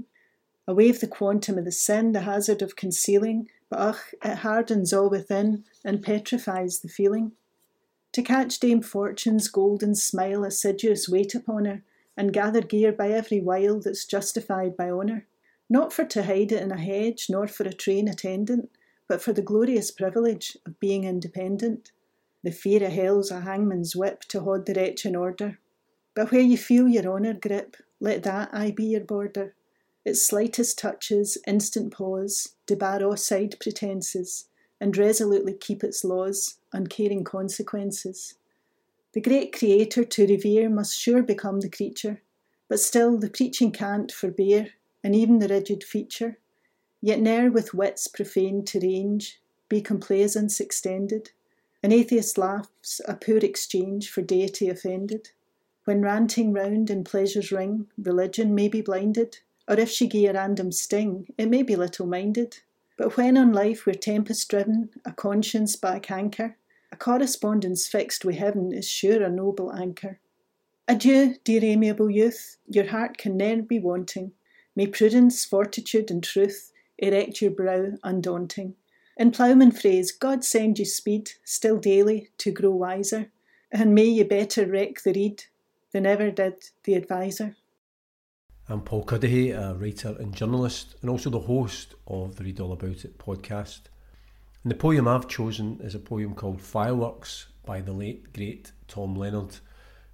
Awave 0.67 1.01
the 1.01 1.07
quantum 1.07 1.59
of 1.59 1.65
the 1.65 1.73
sin, 1.73 2.13
the 2.13 2.23
hazard 2.23 2.63
of 2.63 2.77
concealing, 2.77 3.49
but 3.69 3.81
ach, 3.81 4.15
it 4.25 4.39
hardens 4.39 4.93
all 4.93 5.11
within 5.11 5.65
and 5.85 6.03
petrifies 6.03 6.81
the 6.81 6.89
feeling. 6.89 7.33
To 8.13 8.23
catch 8.23 8.61
Dame 8.61 8.83
Fortune's 8.83 9.49
golden 9.49 9.95
smile, 9.95 10.45
assiduous 10.45 11.09
wait 11.09 11.35
upon 11.35 11.65
her, 11.65 11.83
and 12.17 12.33
gather 12.33 12.61
gear 12.61 12.93
by 12.93 13.11
every 13.11 13.41
wile 13.41 13.81
that's 13.81 14.05
justified 14.05 14.77
by 14.77 14.91
honour. 14.91 15.27
Not 15.73 15.91
for 15.91 16.05
to 16.05 16.25
hide 16.25 16.53
it 16.53 16.63
in 16.63 16.71
a 16.71 16.77
hedge, 16.77 17.29
nor 17.31 17.47
for 17.47 17.63
a 17.63 17.73
train 17.73 18.07
attendant, 18.07 18.69
but 19.09 19.23
for 19.23 19.33
the 19.33 19.41
glorious 19.41 19.91
privilege 19.91 20.55
of 20.67 20.79
being 20.79 21.05
independent. 21.05 21.93
The 22.43 22.51
fear 22.51 22.85
of 22.85 22.93
hell's 22.93 23.31
a 23.31 23.41
hangman's 23.41 23.97
whip 23.97 24.21
to 24.25 24.41
hold 24.41 24.67
the 24.67 24.75
wretch 24.75 25.07
in 25.07 25.17
order. 25.17 25.61
But 26.15 26.31
where 26.31 26.43
you 26.43 26.59
feel 26.59 26.89
your 26.89 27.11
honour 27.11 27.33
grip, 27.33 27.79
let 28.01 28.23
that 28.25 28.51
aye 28.53 28.73
be 28.73 28.85
your 28.85 29.01
border. 29.01 29.55
Its 30.05 30.21
slightest 30.21 30.79
touches, 30.79 31.39
instant 31.47 31.91
pause, 31.95 32.55
debar 32.67 33.03
all 33.03 33.17
side 33.17 33.57
pretences, 33.59 34.49
and 34.79 34.95
resolutely 34.95 35.55
keep 35.55 35.83
its 35.83 36.05
laws, 36.05 36.59
uncaring 36.75 37.25
consequences. 37.25 38.35
The 39.15 39.23
great 39.23 39.57
Creator 39.57 40.05
to 40.05 40.27
revere 40.27 40.69
must 40.69 41.01
sure 41.01 41.23
become 41.23 41.61
the 41.61 41.71
creature, 41.71 42.21
but 42.69 42.79
still 42.79 43.17
the 43.17 43.31
preaching 43.31 43.73
can't 43.73 44.13
forbear, 44.13 44.73
and 45.03 45.15
even 45.15 45.39
the 45.39 45.49
rigid 45.49 45.85
feature. 45.85 46.39
Yet 47.01 47.21
ne'er 47.21 47.51
with 47.51 47.75
wits 47.75 48.07
profane 48.07 48.65
to 48.67 48.81
range, 48.81 49.41
be 49.69 49.81
complaisance 49.81 50.61
extended. 50.61 51.31
An 51.83 51.91
atheist 51.91 52.39
laughs 52.39 53.01
a 53.09 53.15
poor 53.15 53.39
exchange 53.39 54.11
for 54.11 54.23
deity 54.23 54.69
offended. 54.69 55.31
When 55.85 56.03
ranting 56.03 56.53
round 56.53 56.91
in 56.91 57.03
pleasure's 57.03 57.51
ring, 57.51 57.89
religion 57.99 58.55
may 58.55 58.69
be 58.69 58.83
blinded, 58.83 59.39
or 59.67 59.75
if 59.81 59.91
she 59.91 60.07
gie 60.07 60.27
a 60.27 60.33
random 60.33 60.71
sting, 60.71 61.27
it 61.37 61.49
may 61.49 61.63
be 61.63 61.75
little 61.75 62.07
minded. 62.07 62.59
But 62.97 63.17
when 63.17 63.37
on 63.37 63.53
life 63.53 63.85
we're 63.85 63.95
tempest 63.95 64.49
driven, 64.49 64.91
a 65.05 65.13
conscience 65.13 65.75
by 65.75 65.97
a 65.97 66.01
canker, 66.01 66.57
a 66.93 66.97
correspondence 66.97 67.89
fixed 67.89 68.25
with 68.25 68.37
heaven 68.37 68.73
is 68.73 68.89
sure 68.89 69.25
a 69.25 69.31
noble 69.31 69.73
anchor. 69.73 70.21
Adieu, 70.87 71.37
dear 71.43 71.65
amiable 71.65 72.11
youth, 72.11 72.59
your 72.69 72.87
heart 72.87 73.17
can 73.17 73.37
ne'er 73.37 73.63
be 73.63 73.81
wanting. 73.81 74.33
May 74.75 74.87
prudence, 74.87 75.45
fortitude, 75.45 76.11
and 76.11 76.25
truth 76.25 76.73
erect 76.99 77.43
your 77.43 77.51
brow 77.51 77.93
undaunting. 78.03 78.75
In 79.19 79.31
ploughman 79.31 79.73
phrase, 79.73 80.13
God 80.13 80.45
send 80.45 80.79
you 80.79 80.87
speed, 80.87 81.33
still 81.45 81.77
daily, 81.77 82.31
to 82.39 82.51
grow 82.51 82.71
wiser, 82.71 83.31
and 83.71 83.95
may 83.95 84.07
you 84.07 84.25
better 84.25 84.67
reck 84.67 85.03
the 85.03 85.13
reed 85.13 85.45
than 85.93 86.07
ever 86.07 86.31
did 86.31 86.55
the 86.85 86.95
adviser. 86.95 87.57
I'm 88.69 88.81
Paul 88.81 89.05
Cuddihy, 89.05 89.51
a 89.51 89.75
writer 89.75 90.17
and 90.19 90.35
journalist, 90.35 90.95
and 91.03 91.11
also 91.11 91.29
the 91.29 91.41
host 91.41 91.95
of 92.07 92.37
the 92.37 92.45
Read 92.45 92.61
All 92.61 92.73
About 92.73 93.05
It 93.05 93.19
podcast. 93.19 93.83
And 94.63 94.71
the 94.71 94.77
poem 94.77 95.07
I've 95.07 95.29
chosen 95.29 95.81
is 95.83 95.95
a 95.95 95.99
poem 95.99 96.35
called 96.35 96.63
Fireworks 96.63 97.49
by 97.67 97.83
the 97.83 97.93
late, 97.93 98.33
great 98.33 98.73
Tom 98.89 99.15
Leonard, 99.15 99.57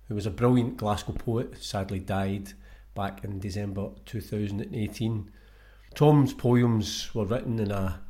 who 0.09 0.17
was 0.17 0.27
a 0.27 0.31
brilliant 0.31 0.79
Glasgow 0.79 1.13
poet, 1.13 1.63
sadly 1.63 2.01
died 2.01 2.55
back 2.99 3.23
in 3.23 3.39
December 3.39 3.91
2018. 4.07 5.31
Tom's 5.95 6.35
poems 6.35 7.15
were 7.15 7.25
written 7.25 7.61
in 7.61 7.71
a 7.71 8.01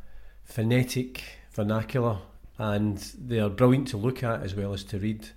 phonetic 0.45 1.23
vernacular 1.53 2.19
and 2.57 2.97
they 3.19 3.39
are 3.39 3.51
brilliant 3.51 3.89
to 3.89 3.99
look 3.99 4.23
at 4.25 4.43
as 4.43 4.55
well 4.55 4.73
as 4.73 4.83
to 4.85 4.99
read. 4.99 5.29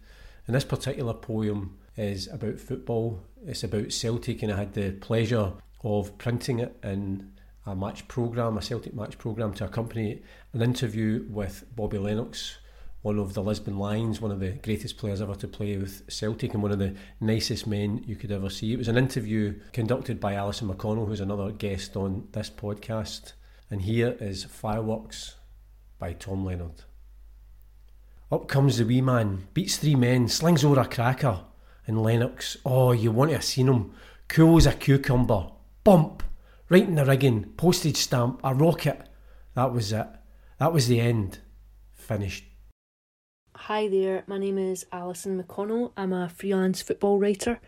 And 0.47 0.55
this 0.55 0.63
particular 0.63 1.13
poem 1.13 1.77
is 1.97 2.29
about 2.29 2.59
football 2.59 3.19
it's 3.45 3.63
about 3.63 3.91
Celtic, 3.91 4.43
and 4.43 4.51
I 4.51 4.57
had 4.57 4.73
the 4.73 4.91
pleasure 4.91 5.53
of 5.83 6.17
printing 6.17 6.59
it 6.59 6.77
in 6.83 7.31
a 7.65 7.75
match 7.75 8.07
programme, 8.07 8.57
a 8.57 8.61
Celtic 8.61 8.93
match 8.93 9.17
programme, 9.17 9.53
to 9.55 9.65
accompany 9.65 10.21
an 10.53 10.61
interview 10.61 11.25
with 11.29 11.65
Bobby 11.75 11.97
Lennox, 11.97 12.57
one 13.01 13.17
of 13.17 13.33
the 13.33 13.41
Lisbon 13.41 13.77
Lions, 13.77 14.21
one 14.21 14.31
of 14.31 14.39
the 14.39 14.51
greatest 14.51 14.97
players 14.97 15.21
ever 15.21 15.35
to 15.35 15.47
play 15.47 15.77
with 15.77 16.03
Celtic, 16.09 16.53
and 16.53 16.61
one 16.61 16.71
of 16.71 16.79
the 16.79 16.95
nicest 17.19 17.65
men 17.67 18.03
you 18.05 18.15
could 18.15 18.31
ever 18.31 18.49
see. 18.49 18.73
It 18.73 18.77
was 18.77 18.87
an 18.87 18.97
interview 18.97 19.59
conducted 19.73 20.19
by 20.19 20.35
Alison 20.35 20.69
McConnell, 20.69 21.07
who's 21.07 21.19
another 21.19 21.51
guest 21.51 21.95
on 21.95 22.27
this 22.31 22.49
podcast. 22.49 23.33
And 23.69 23.81
here 23.81 24.17
is 24.19 24.43
Fireworks 24.43 25.35
by 25.97 26.13
Tom 26.13 26.45
Leonard. 26.45 26.83
Up 28.31 28.47
comes 28.47 28.77
the 28.77 28.85
wee 28.85 29.01
man, 29.01 29.47
beats 29.53 29.77
three 29.77 29.95
men, 29.95 30.27
slings 30.27 30.63
over 30.63 30.79
a 30.79 30.85
cracker 30.85 31.41
and 31.87 32.01
Lennox, 32.01 32.57
oh, 32.65 32.91
you 32.91 33.11
want 33.11 33.31
to 33.31 33.35
have 33.35 33.43
seen 33.43 33.67
him. 33.67 33.91
Cool 34.27 34.57
as 34.57 34.65
a 34.65 34.73
cucumber. 34.73 35.47
Bump! 35.83 36.23
Right 36.69 36.87
in 36.87 36.95
the 36.95 37.05
rigging. 37.05 37.45
Postage 37.57 37.97
stamp. 37.97 38.39
A 38.43 38.53
rocket. 38.53 39.09
That 39.55 39.73
was 39.73 39.91
it. 39.91 40.07
That 40.59 40.71
was 40.71 40.87
the 40.87 41.01
end. 41.01 41.39
Finished. 41.91 42.45
Hi 43.65 43.87
there, 43.87 44.23
my 44.25 44.39
name 44.39 44.57
is 44.57 44.87
Alison 44.91 45.41
McConnell. 45.41 45.91
I'm 45.95 46.13
a 46.13 46.29
freelance 46.29 46.81
football 46.81 47.19
writer. 47.19 47.59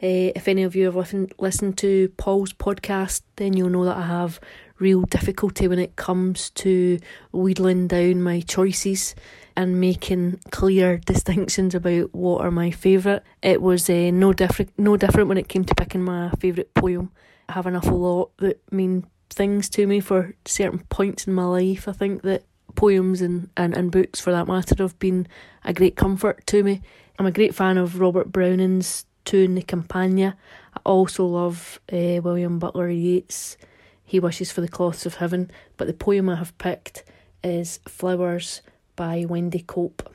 Uh, 0.00 0.30
if 0.36 0.46
any 0.46 0.62
of 0.62 0.76
you 0.76 0.84
have 0.84 1.12
listened 1.40 1.78
to 1.78 2.10
Paul's 2.10 2.52
podcast, 2.52 3.22
then 3.34 3.54
you'll 3.54 3.68
know 3.68 3.84
that 3.84 3.96
I 3.96 4.06
have 4.06 4.38
real 4.78 5.02
difficulty 5.02 5.66
when 5.66 5.80
it 5.80 5.96
comes 5.96 6.50
to 6.50 7.00
wheedling 7.32 7.88
down 7.88 8.22
my 8.22 8.38
choices 8.42 9.16
and 9.56 9.80
making 9.80 10.38
clear 10.52 10.98
distinctions 10.98 11.74
about 11.74 12.14
what 12.14 12.40
are 12.42 12.52
my 12.52 12.70
favourite. 12.70 13.22
It 13.42 13.60
was 13.60 13.90
uh, 13.90 14.12
no 14.12 14.32
different, 14.32 14.70
no 14.78 14.96
different 14.96 15.28
when 15.28 15.38
it 15.38 15.48
came 15.48 15.64
to 15.64 15.74
picking 15.74 16.04
my 16.04 16.30
favourite 16.38 16.72
poem. 16.72 17.10
I 17.48 17.54
have 17.54 17.66
an 17.66 17.74
awful 17.74 17.98
lot 17.98 18.30
that 18.36 18.62
mean 18.72 19.08
things 19.28 19.68
to 19.70 19.88
me 19.88 19.98
for 19.98 20.36
certain 20.44 20.84
points 20.88 21.26
in 21.26 21.32
my 21.32 21.46
life. 21.46 21.88
I 21.88 21.92
think 21.92 22.22
that 22.22 22.44
poems 22.74 23.20
and, 23.20 23.48
and, 23.56 23.76
and 23.76 23.90
books 23.90 24.20
for 24.20 24.32
that 24.32 24.46
matter 24.46 24.74
have 24.78 24.98
been 24.98 25.26
a 25.64 25.72
great 25.72 25.96
comfort 25.96 26.46
to 26.48 26.62
me. 26.62 26.82
I'm 27.18 27.26
a 27.26 27.32
great 27.32 27.54
fan 27.54 27.78
of 27.78 28.00
Robert 28.00 28.32
Browning's 28.32 29.04
Tu 29.24 29.46
The 29.48 29.62
Campagna. 29.62 30.36
I 30.74 30.80
also 30.84 31.26
love 31.26 31.80
uh, 31.92 32.20
William 32.22 32.58
Butler 32.58 32.88
Yeats' 32.88 33.56
He 34.04 34.18
Wishes 34.18 34.50
for 34.50 34.60
the 34.60 34.68
Cloths 34.68 35.06
of 35.06 35.16
Heaven, 35.16 35.50
but 35.76 35.86
the 35.86 35.92
poem 35.92 36.28
I 36.28 36.36
have 36.36 36.56
picked 36.58 37.04
is 37.44 37.80
Flowers 37.86 38.62
by 38.96 39.24
Wendy 39.28 39.60
Cope. 39.60 40.14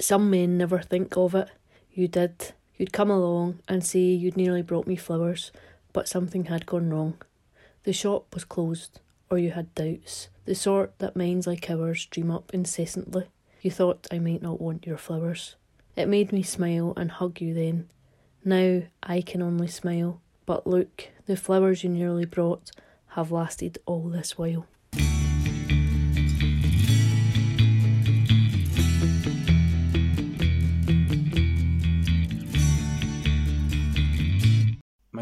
Some 0.00 0.30
men 0.30 0.58
never 0.58 0.80
think 0.80 1.16
of 1.16 1.34
it. 1.34 1.48
You 1.92 2.08
did. 2.08 2.52
You'd 2.76 2.92
come 2.92 3.10
along 3.10 3.60
and 3.68 3.84
say 3.84 4.00
you'd 4.00 4.36
nearly 4.36 4.62
brought 4.62 4.86
me 4.86 4.96
flowers, 4.96 5.52
but 5.92 6.08
something 6.08 6.46
had 6.46 6.66
gone 6.66 6.90
wrong. 6.90 7.16
The 7.84 7.92
shop 7.92 8.34
was 8.34 8.44
closed, 8.44 9.00
or 9.30 9.38
you 9.38 9.50
had 9.50 9.74
doubts, 9.74 10.28
the 10.44 10.54
sort 10.54 10.98
that 10.98 11.16
minds 11.16 11.46
like 11.46 11.70
ours 11.70 12.06
dream 12.06 12.30
up 12.30 12.52
incessantly. 12.52 13.26
You 13.62 13.70
thought 13.70 14.06
I 14.10 14.18
might 14.18 14.42
not 14.42 14.60
want 14.60 14.86
your 14.86 14.98
flowers. 14.98 15.56
It 15.96 16.06
made 16.06 16.32
me 16.32 16.42
smile 16.42 16.92
and 16.96 17.10
hug 17.10 17.40
you 17.40 17.54
then. 17.54 17.88
Now 18.44 18.82
I 19.02 19.22
can 19.22 19.40
only 19.40 19.68
smile, 19.68 20.20
but 20.44 20.66
look, 20.66 21.08
the 21.26 21.36
flowers 21.36 21.82
you 21.82 21.90
nearly 21.90 22.26
brought 22.26 22.70
have 23.08 23.32
lasted 23.32 23.78
all 23.86 24.08
this 24.08 24.36
while. 24.36 24.66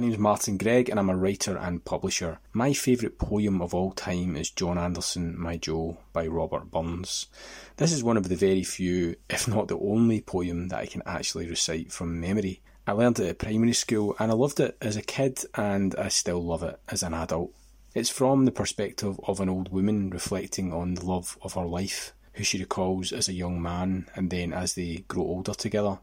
My 0.02 0.08
is 0.08 0.18
Martin 0.18 0.56
Gregg 0.56 0.88
and 0.88 0.98
I'm 0.98 1.10
a 1.10 1.16
writer 1.16 1.56
and 1.56 1.84
publisher. 1.84 2.40
My 2.52 2.72
favourite 2.72 3.18
poem 3.18 3.62
of 3.62 3.72
all 3.72 3.92
time 3.92 4.34
is 4.34 4.50
John 4.50 4.76
Anderson, 4.76 5.38
My 5.38 5.56
Joe 5.56 5.98
by 6.12 6.26
Robert 6.26 6.72
Burns. 6.72 7.28
This 7.76 7.92
is 7.92 8.02
one 8.02 8.16
of 8.16 8.28
the 8.28 8.34
very 8.34 8.64
few, 8.64 9.14
if 9.30 9.46
not 9.46 9.68
the 9.68 9.78
only 9.78 10.20
poem 10.20 10.66
that 10.68 10.80
I 10.80 10.86
can 10.86 11.02
actually 11.06 11.48
recite 11.48 11.92
from 11.92 12.20
memory. 12.20 12.62
I 12.84 12.92
learned 12.92 13.20
it 13.20 13.28
at 13.28 13.38
primary 13.38 13.74
school 13.74 14.16
and 14.18 14.32
I 14.32 14.34
loved 14.34 14.58
it 14.58 14.76
as 14.82 14.96
a 14.96 15.02
kid 15.02 15.38
and 15.54 15.94
I 15.94 16.08
still 16.08 16.42
love 16.42 16.64
it 16.64 16.80
as 16.88 17.04
an 17.04 17.14
adult. 17.14 17.52
It's 17.94 18.10
from 18.10 18.44
the 18.44 18.50
perspective 18.50 19.20
of 19.28 19.38
an 19.38 19.48
old 19.48 19.70
woman 19.70 20.10
reflecting 20.10 20.72
on 20.72 20.94
the 20.94 21.06
love 21.06 21.38
of 21.42 21.52
her 21.52 21.64
life, 21.64 22.12
who 22.32 22.42
she 22.42 22.58
recalls 22.58 23.12
as 23.12 23.28
a 23.28 23.34
young 23.34 23.62
man 23.62 24.08
and 24.16 24.30
then 24.30 24.52
as 24.52 24.74
they 24.74 25.04
grow 25.06 25.22
older 25.22 25.54
together. 25.54 26.00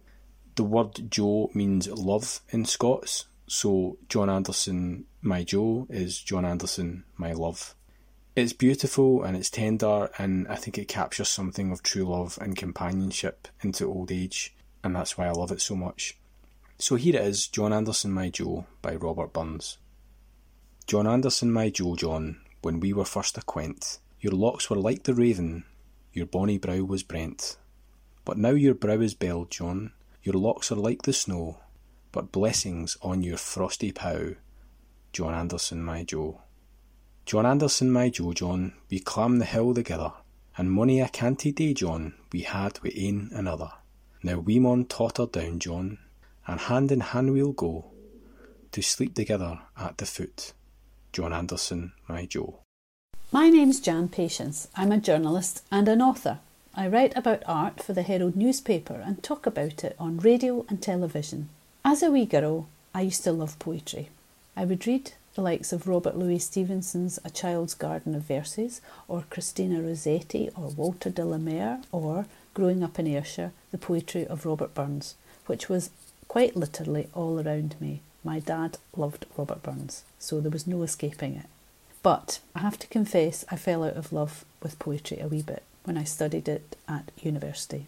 The 0.56 0.64
word 0.64 1.12
Joe 1.12 1.52
means 1.54 1.90
love 1.90 2.40
in 2.50 2.64
Scots, 2.64 3.26
so 3.50 3.98
John 4.08 4.30
Anderson, 4.30 5.06
My 5.22 5.44
Joe, 5.44 5.88
is 5.90 6.20
John 6.20 6.46
Anderson, 6.46 7.04
My 7.18 7.34
Love. 7.34 7.76
It's 8.36 8.54
beautiful 8.54 9.24
and 9.24 9.36
it's 9.36 9.50
tender, 9.50 10.10
and 10.18 10.48
I 10.48 10.56
think 10.56 10.78
it 10.78 10.88
captures 10.88 11.30
something 11.30 11.72
of 11.72 11.84
true 11.84 12.06
love 12.06 12.38
and 12.40 12.56
companionship 12.56 13.48
into 13.62 13.86
old 13.86 14.12
age, 14.12 14.56
and 14.84 14.96
that's 14.96 15.18
why 15.18 15.28
I 15.28 15.32
love 15.32 15.52
it 15.52 15.62
so 15.62 15.76
much. 15.76 16.18
So 16.78 16.96
here 16.96 17.16
it 17.16 17.24
is 17.24 17.48
John 17.48 17.74
Anderson, 17.74 18.12
My 18.12 18.30
Joe 18.30 18.66
by 18.82 18.96
Robert 18.96 19.34
Burns. 19.34 19.78
John 20.88 21.08
Anderson, 21.08 21.52
my 21.52 21.70
Joe 21.70 21.96
John, 21.96 22.42
when 22.62 22.80
we 22.80 22.94
were 22.94 23.06
first 23.06 23.38
acquaint, 23.38 24.00
your 24.20 24.34
locks 24.34 24.70
were 24.70 24.76
like 24.76 25.04
the 25.04 25.14
raven, 25.14 25.66
your 26.14 26.26
bonny 26.26 26.58
brow 26.58 26.82
was 26.82 27.04
brent. 27.04 27.58
But 28.26 28.38
now 28.38 28.52
your 28.52 28.74
brow 28.74 29.00
is 29.00 29.14
belled, 29.14 29.52
John, 29.52 29.92
your 30.24 30.36
locks 30.36 30.72
are 30.72 30.76
like 30.76 31.04
the 31.04 31.14
snow, 31.14 31.60
but 32.12 32.32
blessings 32.32 32.98
on 33.02 33.22
your 33.22 33.38
frosty 33.38 33.92
pow, 33.92 34.30
John 35.14 35.34
Anderson, 35.34 35.84
my 35.84 36.04
Joe. 36.04 36.42
John 37.26 37.46
Anderson, 37.46 37.92
my 37.92 38.10
Joe, 38.10 38.34
John, 38.34 38.74
we 38.90 39.00
clamb 39.00 39.40
the 39.40 39.46
hill 39.46 39.74
together, 39.74 40.14
and 40.58 40.72
mony 40.72 41.00
a 41.00 41.08
canty 41.08 41.52
day, 41.52 41.74
John, 41.74 42.16
we 42.32 42.42
had 42.42 42.80
wi' 42.82 42.92
ane 42.96 43.30
another. 43.34 43.72
Now 44.24 44.40
we 44.40 44.60
maun 44.60 44.86
totter 44.86 45.28
down, 45.28 45.60
John, 45.60 46.00
and 46.48 46.60
hand 46.60 46.92
in 46.92 47.00
hand 47.02 47.34
we'll 47.34 47.54
go, 47.54 47.92
to 48.72 48.82
sleep 48.82 49.14
together 49.14 49.60
at 49.78 49.98
the 49.98 50.06
foot, 50.06 50.54
John 51.14 51.34
Anderson, 51.34 51.94
my 52.08 52.26
Joe. 52.26 52.60
My 53.32 53.50
name's 53.50 53.80
Jan 53.80 54.10
Patience. 54.10 54.68
I'm 54.76 54.92
a 54.92 54.98
journalist 54.98 55.64
and 55.72 55.88
an 55.88 56.02
author. 56.02 56.40
I 56.76 56.88
write 56.88 57.16
about 57.16 57.44
art 57.46 57.84
for 57.84 57.94
the 57.94 58.02
Herald 58.02 58.36
newspaper 58.36 58.96
and 59.06 59.22
talk 59.22 59.46
about 59.46 59.84
it 59.84 59.96
on 60.00 60.18
radio 60.18 60.66
and 60.68 60.82
television. 60.82 61.50
As 61.86 62.04
a 62.04 62.12
wee 62.12 62.26
girl, 62.26 62.68
I 62.94 63.02
used 63.02 63.24
to 63.24 63.32
love 63.32 63.58
poetry. 63.58 64.10
I 64.56 64.66
would 64.66 64.86
read 64.86 65.14
the 65.36 65.42
likes 65.42 65.72
of 65.72 65.88
Robert 65.88 66.18
Louis 66.18 66.40
Stevenson's 66.40 67.20
A 67.24 67.30
Child's 67.30 67.74
Garden 67.74 68.14
of 68.14 68.24
Verses, 68.24 68.82
or 69.08 69.24
Christina 69.30 69.82
Rossetti, 69.82 70.50
or 70.58 70.68
Walter 70.70 71.10
de 71.10 71.24
la 71.24 71.38
Mare, 71.38 71.80
or, 71.92 72.26
growing 72.54 72.84
up 72.84 73.00
in 73.00 73.08
Ayrshire, 73.08 73.54
the 73.72 73.78
poetry 73.78 74.28
of 74.28 74.46
Robert 74.46 74.74
Burns, 74.74 75.16
which 75.46 75.70
was 75.70 75.90
quite 76.28 76.58
literally 76.58 77.08
all 77.14 77.40
around 77.40 77.76
me. 77.80 78.02
My 78.26 78.40
dad 78.40 78.78
loved 78.98 79.26
Robert 79.38 79.64
Burns, 79.64 80.04
so 80.20 80.42
there 80.42 80.52
was 80.52 80.68
no 80.68 80.84
escaping 80.84 81.36
it. 81.36 81.46
But 82.04 82.40
I 82.54 82.60
have 82.60 82.78
to 82.80 82.88
confess, 82.88 83.46
I 83.50 83.56
fell 83.56 83.86
out 83.86 83.96
of 83.96 84.12
love 84.12 84.44
with 84.62 84.80
poetry 84.80 85.20
a 85.20 85.28
wee 85.30 85.42
bit 85.42 85.64
when 85.86 85.98
I 85.98 86.04
studied 86.04 86.50
it 86.50 86.76
at 86.90 87.12
university. 87.22 87.88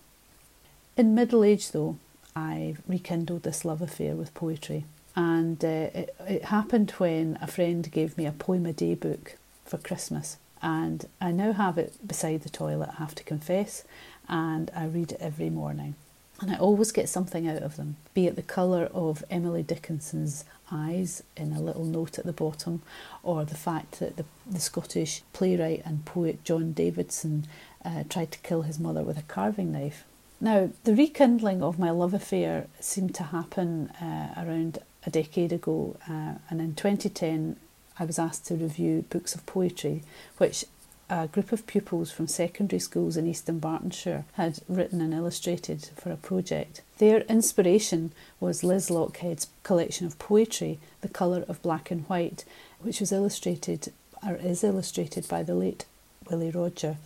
In 0.96 1.14
middle 1.14 1.44
age, 1.44 1.72
though, 1.72 1.98
I 2.36 2.76
rekindled 2.88 3.44
this 3.44 3.66
love 3.66 3.82
affair 3.82 4.16
with 4.16 4.34
poetry. 4.34 4.86
And 5.16 5.64
uh, 5.64 5.68
it, 5.94 6.16
it 6.28 6.46
happened 6.46 6.92
when 6.92 7.38
a 7.42 7.48
friend 7.48 7.90
gave 7.92 8.18
me 8.18 8.26
a 8.26 8.32
poem 8.32 8.66
a 8.66 8.74
day 8.74 8.96
book 8.96 9.38
for 9.66 9.78
Christmas. 9.78 10.38
And 10.62 11.06
I 11.20 11.32
now 11.32 11.54
have 11.54 11.78
it 11.78 11.96
beside 12.06 12.44
the 12.44 12.50
toilet, 12.50 12.90
I 12.94 12.96
have 12.96 13.16
to 13.16 13.24
confess, 13.24 13.84
and 14.30 14.70
I 14.76 14.86
read 14.86 15.12
it 15.12 15.20
every 15.20 15.50
morning. 15.50 15.96
And 16.40 16.52
I 16.52 16.58
always 16.58 16.92
get 16.92 17.10
something 17.10 17.48
out 17.48 17.62
of 17.62 17.76
them, 17.76 17.98
be 18.14 18.26
it 18.26 18.36
the 18.36 18.42
colour 18.42 18.90
of 18.94 19.24
Emily 19.30 19.62
Dickinson's 19.62 20.44
eyes 20.72 21.22
in 21.38 21.54
a 21.54 21.62
little 21.62 21.86
note 21.86 22.18
at 22.18 22.26
the 22.26 22.34
bottom, 22.34 22.82
or 23.22 23.46
the 23.46 23.56
fact 23.56 24.00
that 24.00 24.18
the, 24.18 24.26
the 24.50 24.60
Scottish 24.60 25.22
playwright 25.34 25.84
and 25.86 26.06
poet 26.06 26.44
John 26.44 26.74
Davidson 26.74 27.46
uh, 27.86 28.04
tried 28.10 28.32
to 28.32 28.40
kill 28.40 28.64
his 28.64 28.80
mother 28.80 29.04
with 29.04 29.18
a 29.20 29.24
carving 29.24 29.72
knife. 29.72 30.04
Now, 30.44 30.72
the 30.86 30.96
rekindling 30.96 31.62
of 31.62 31.78
my 31.78 31.92
love 31.92 32.16
affair 32.16 32.66
seemed 32.80 33.14
to 33.16 33.24
happen 33.26 33.90
uh, 34.02 34.34
around 34.36 34.80
a 35.06 35.12
decade 35.12 35.54
ago, 35.54 35.98
uh, 36.10 36.34
and 36.50 36.60
in 36.60 36.74
2010 36.74 37.58
I 38.00 38.06
was 38.06 38.18
asked 38.18 38.48
to 38.48 38.56
review 38.56 39.06
books 39.12 39.36
of 39.36 39.46
poetry, 39.46 40.02
which 40.40 40.66
a 41.12 41.28
group 41.28 41.52
of 41.52 41.68
pupils 41.68 42.12
from 42.12 42.26
secondary 42.26 42.80
schools 42.80 43.18
in 43.18 43.28
Eastern 43.28 43.60
Dunbartonshire 43.60 44.24
had 44.34 44.62
written 44.68 45.00
and 45.00 45.14
illustrated 45.14 45.90
for 45.96 46.12
a 46.12 46.18
project. 46.18 46.82
Their 46.98 47.20
inspiration 47.22 48.12
was 48.40 48.64
Liz 48.64 48.90
Lochhead's 48.90 49.48
collection 49.62 50.08
of 50.08 50.18
poetry, 50.18 50.80
The 51.02 51.10
Colour 51.10 51.46
of 51.48 51.62
Black 51.62 51.92
and 51.92 52.08
White, 52.08 52.46
which 52.80 53.00
was 53.00 53.12
illustrated 53.12 53.92
or 54.26 54.36
is 54.36 54.64
illustrated 54.64 55.28
by 55.28 55.44
the 55.44 55.54
late 55.54 55.86
Willie 56.30 56.50
Rodger. 56.50 56.98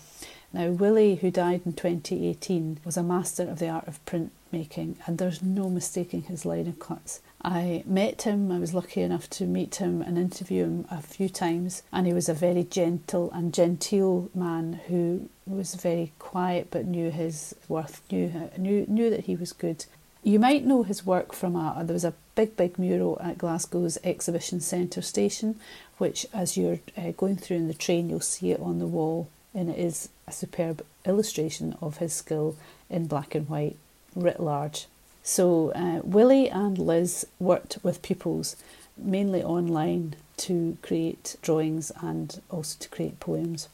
Now, 0.56 0.70
Willie, 0.70 1.16
who 1.16 1.32
died 1.32 1.64
in 1.66 1.74
2018, 1.74 2.80
was 2.86 2.96
a 2.96 3.04
master 3.04 3.44
of 3.44 3.60
the 3.60 3.68
art 3.68 3.90
of 3.90 4.00
printmaking, 4.06 4.96
and 5.06 5.18
there's 5.18 5.44
no 5.44 5.70
mistaking 5.70 6.22
his 6.22 6.46
linocuts. 6.46 7.20
I 7.44 7.84
met 7.86 8.22
him, 8.22 8.54
I 8.54 8.60
was 8.60 8.74
lucky 8.74 9.02
enough 9.02 9.30
to 9.32 9.44
meet 9.44 9.76
him 9.76 10.02
and 10.02 10.18
interview 10.18 10.64
him 10.64 10.86
a 10.90 11.02
few 11.02 11.28
times, 11.28 11.84
and 11.92 12.08
he 12.08 12.14
was 12.14 12.30
a 12.30 12.34
very 12.34 12.64
gentle 12.64 13.30
and 13.32 13.54
genteel 13.54 14.30
man 14.34 14.80
who 14.88 15.30
was 15.46 15.76
very 15.76 16.14
quiet 16.20 16.70
but 16.72 16.86
knew 16.86 17.12
his 17.12 17.54
worth, 17.68 18.02
knew, 18.10 18.50
knew, 18.58 18.86
knew 18.88 19.10
that 19.10 19.26
he 19.26 19.36
was 19.36 19.52
good. 19.52 19.84
You 20.24 20.40
might 20.40 20.66
know 20.66 20.84
his 20.84 21.06
work 21.06 21.34
from 21.34 21.58
a 21.58 21.84
there 21.84 21.94
was 21.94 22.06
a 22.06 22.14
big, 22.36 22.56
big 22.56 22.80
mural 22.80 23.20
at 23.22 23.38
Glasgow's 23.38 23.98
Exhibition 24.06 24.62
Centre 24.62 25.02
station, 25.02 25.60
which, 25.98 26.26
as 26.34 26.56
you're 26.56 26.80
uh, 26.98 27.12
going 27.12 27.36
through 27.36 27.58
in 27.58 27.68
the 27.68 27.74
train, 27.74 28.10
you'll 28.10 28.22
see 28.22 28.52
it 28.52 28.62
on 28.62 28.80
the 28.80 28.88
wall 28.88 29.28
and 29.56 29.70
it 29.70 29.80
is 29.80 30.10
a 30.28 30.32
superb 30.32 30.86
illustration 31.06 31.76
of 31.82 31.98
his 31.98 32.14
skill 32.14 32.56
in 32.90 33.08
black 33.08 33.34
and 33.34 33.50
white 33.50 33.78
writ 34.16 34.40
large. 34.40 34.88
So, 35.24 35.72
uh, 35.72 36.02
Willie 36.04 36.50
and 36.50 36.78
Liz 36.78 37.26
worked 37.40 37.80
with 37.82 38.04
pupils 38.04 38.56
mainly 38.98 39.44
online 39.44 40.16
to 40.38 40.78
create 40.82 41.36
drawings 41.42 41.92
and 42.02 42.42
also 42.50 42.78
to 42.80 42.90
create 42.90 43.20
poems. 43.20 43.68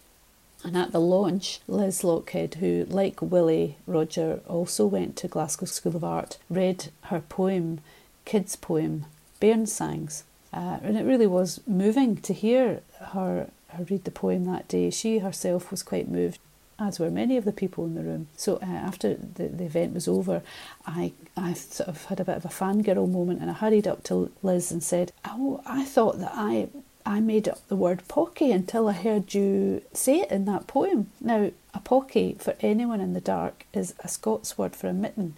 And 0.64 0.78
at 0.78 0.92
the 0.92 1.02
launch, 1.02 1.60
Liz 1.68 2.04
Lochhead, 2.04 2.56
who, 2.56 2.86
like 2.88 3.22
Willie 3.22 3.78
Rodger, 3.88 4.42
also 4.48 4.86
went 4.86 5.16
to 5.18 5.28
Glasgow 5.28 5.66
School 5.66 5.96
of 5.96 6.04
Art, 6.04 6.38
read 6.50 6.90
her 7.06 7.22
poem, 7.22 7.80
kids' 8.26 8.56
poem, 8.56 9.06
Bairnsangs. 9.42 10.24
Uh, 10.54 10.78
and 10.84 10.98
it 10.98 11.06
really 11.06 11.28
was 11.28 11.62
moving 11.66 12.18
to 12.18 12.34
hear 12.34 12.82
her 13.00 13.50
read 13.90 14.04
the 14.04 14.12
poem 14.12 14.46
that 14.46 14.68
day. 14.68 14.90
She 14.90 15.20
herself 15.20 15.72
was 15.72 15.84
quite 15.84 16.10
moved, 16.10 16.40
as 16.80 17.00
were 17.00 17.12
many 17.12 17.38
of 17.38 17.46
the 17.46 17.52
people 17.52 17.86
in 17.86 17.96
the 17.96 18.04
room. 18.04 18.28
So 18.38 18.58
uh, 18.58 18.66
after 18.66 19.16
the, 19.16 19.48
the 19.48 19.66
event 19.66 19.94
was 19.94 20.08
over, 20.08 20.42
I 20.86 21.14
I 21.38 21.54
sort 21.54 21.90
of 21.90 22.06
had 22.06 22.20
a 22.20 22.26
bit 22.26 22.38
of 22.38 22.46
a 22.46 22.50
fangirl 22.50 23.10
moment, 23.10 23.42
and 23.42 23.50
I 23.50 23.54
hurried 23.54 23.88
up 23.88 24.04
to 24.06 24.32
Liz 24.44 24.72
and 24.72 24.84
said, 24.84 25.12
"Oh, 25.26 25.62
I 25.66 25.86
thought 25.86 26.20
that 26.20 26.34
I." 26.34 26.70
I 27.04 27.20
made 27.20 27.50
up 27.50 27.68
the 27.68 27.76
word 27.76 28.08
pocky 28.08 28.52
until 28.52 28.88
I 28.88 28.94
heard 28.94 29.34
you 29.34 29.82
say 29.92 30.20
it 30.20 30.30
in 30.30 30.46
that 30.46 30.68
poem. 30.68 31.10
Now, 31.20 31.50
A 31.74 31.80
pocky, 31.80 32.36
for 32.38 32.56
anyone 32.60 33.02
in 33.02 33.14
the 33.14 33.22
dark, 33.22 33.66
is 33.74 33.96
a 34.02 34.08
Scots 34.08 34.58
word 34.58 34.76
for 34.76 34.88
a 34.88 34.94
mitten. 34.94 35.36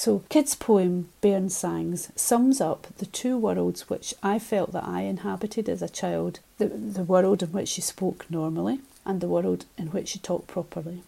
So, 0.00 0.22
Kid's 0.30 0.54
poem, 0.54 1.10
Bairnsangs, 1.20 2.10
sums 2.16 2.58
up 2.58 2.86
the 2.96 3.04
two 3.04 3.36
worlds 3.36 3.90
which 3.90 4.14
I 4.22 4.38
felt 4.38 4.72
that 4.72 4.88
I 4.88 5.02
inhabited 5.02 5.68
as 5.68 5.82
a 5.82 5.90
child 5.90 6.40
the, 6.56 6.68
the 6.68 7.04
world 7.04 7.42
in 7.42 7.52
which 7.52 7.68
she 7.68 7.82
spoke 7.82 8.24
normally 8.30 8.80
and 9.04 9.20
the 9.20 9.28
world 9.28 9.66
in 9.76 9.88
which 9.88 10.08
she 10.08 10.18
talked 10.18 10.46
properly. 10.46 11.02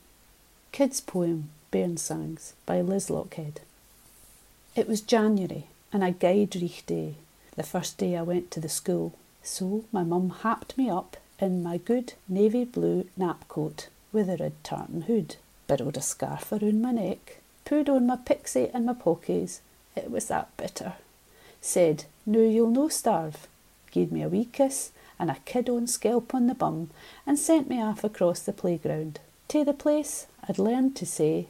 Kid's 0.72 1.00
poem, 1.00 1.48
Bairnsangs, 1.72 2.52
by 2.66 2.82
Liz 2.82 3.08
Lochhead. 3.08 3.62
It 4.76 4.86
was 4.86 5.00
January, 5.00 5.68
and 5.90 6.04
a 6.04 6.10
guide 6.10 6.54
reich 6.54 6.84
day, 6.84 7.14
the 7.56 7.62
first 7.62 7.96
day 7.96 8.14
I 8.14 8.20
went 8.20 8.50
to 8.50 8.60
the 8.60 8.68
school. 8.68 9.14
So 9.42 9.86
my 9.90 10.02
mum 10.02 10.28
happed 10.42 10.76
me 10.76 10.90
up 10.90 11.16
in 11.38 11.62
my 11.62 11.78
good 11.78 12.12
navy 12.28 12.66
blue 12.66 13.08
napcoat 13.18 13.86
with 14.12 14.28
a 14.28 14.36
red 14.36 14.62
tartan 14.62 15.04
hood, 15.08 15.36
burrowed 15.66 15.96
a 15.96 16.02
scarf 16.02 16.52
around 16.52 16.82
my 16.82 16.92
neck, 16.92 17.38
poured 17.64 17.88
on 17.88 18.06
my 18.06 18.16
pixie 18.16 18.70
and 18.72 18.86
my 18.86 18.94
pokies. 18.94 19.60
It 19.94 20.10
was 20.10 20.28
that 20.28 20.56
bitter. 20.56 20.94
Said, 21.60 22.04
Noo 22.26 22.42
you'll 22.42 22.70
no 22.70 22.88
starve. 22.88 23.46
Gave 23.90 24.10
me 24.10 24.22
a 24.22 24.28
wee 24.28 24.46
kiss 24.46 24.92
and 25.18 25.30
a 25.30 25.36
kid 25.44 25.68
on 25.68 25.86
scalp 25.86 26.34
on 26.34 26.46
the 26.46 26.54
bum 26.54 26.90
and 27.26 27.38
sent 27.38 27.68
me 27.68 27.80
off 27.80 28.02
across 28.02 28.40
the 28.40 28.52
playground. 28.52 29.20
To 29.48 29.64
the 29.64 29.72
place 29.72 30.26
I'd 30.48 30.58
learned 30.58 30.96
to 30.96 31.06
say 31.06 31.46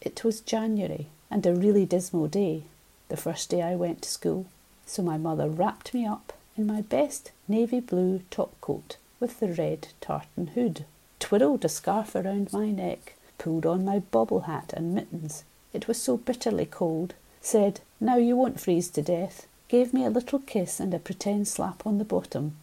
it 0.00 0.24
was 0.24 0.40
January 0.40 1.06
and 1.30 1.46
a 1.46 1.54
really 1.54 1.86
dismal 1.86 2.28
day, 2.28 2.64
the 3.08 3.16
first 3.16 3.50
day 3.50 3.62
I 3.62 3.76
went 3.76 4.02
to 4.02 4.08
school. 4.10 4.46
So 4.86 5.02
my 5.02 5.16
mother 5.16 5.48
wrapped 5.48 5.94
me 5.94 6.04
up 6.04 6.32
in 6.56 6.66
my 6.66 6.80
best 6.80 7.30
navy 7.46 7.80
blue 7.80 8.22
top 8.30 8.60
coat 8.60 8.96
with 9.20 9.38
the 9.38 9.52
red 9.52 9.88
tartan 10.00 10.48
hood, 10.48 10.84
twirled 11.20 11.64
a 11.64 11.68
scarf 11.68 12.14
around 12.14 12.52
my 12.52 12.70
neck, 12.70 13.14
pulled 13.38 13.64
on 13.64 13.84
my 13.84 14.00
bobble 14.00 14.40
hat 14.40 14.72
and 14.76 14.94
mittens. 14.94 15.44
It 15.72 15.88
was 15.88 16.00
so 16.00 16.16
bitterly 16.16 16.66
cold. 16.66 17.14
Said, 17.40 17.80
Now 18.00 18.16
you 18.16 18.36
won't 18.36 18.60
freeze 18.60 18.88
to 18.90 19.02
death. 19.02 19.46
Gave 19.68 19.94
me 19.94 20.04
a 20.04 20.10
little 20.10 20.38
kiss 20.38 20.80
and 20.80 20.92
a 20.92 20.98
pretend 20.98 21.48
slap 21.48 21.86
on 21.86 21.98
the 21.98 22.04
bottom. 22.04 22.56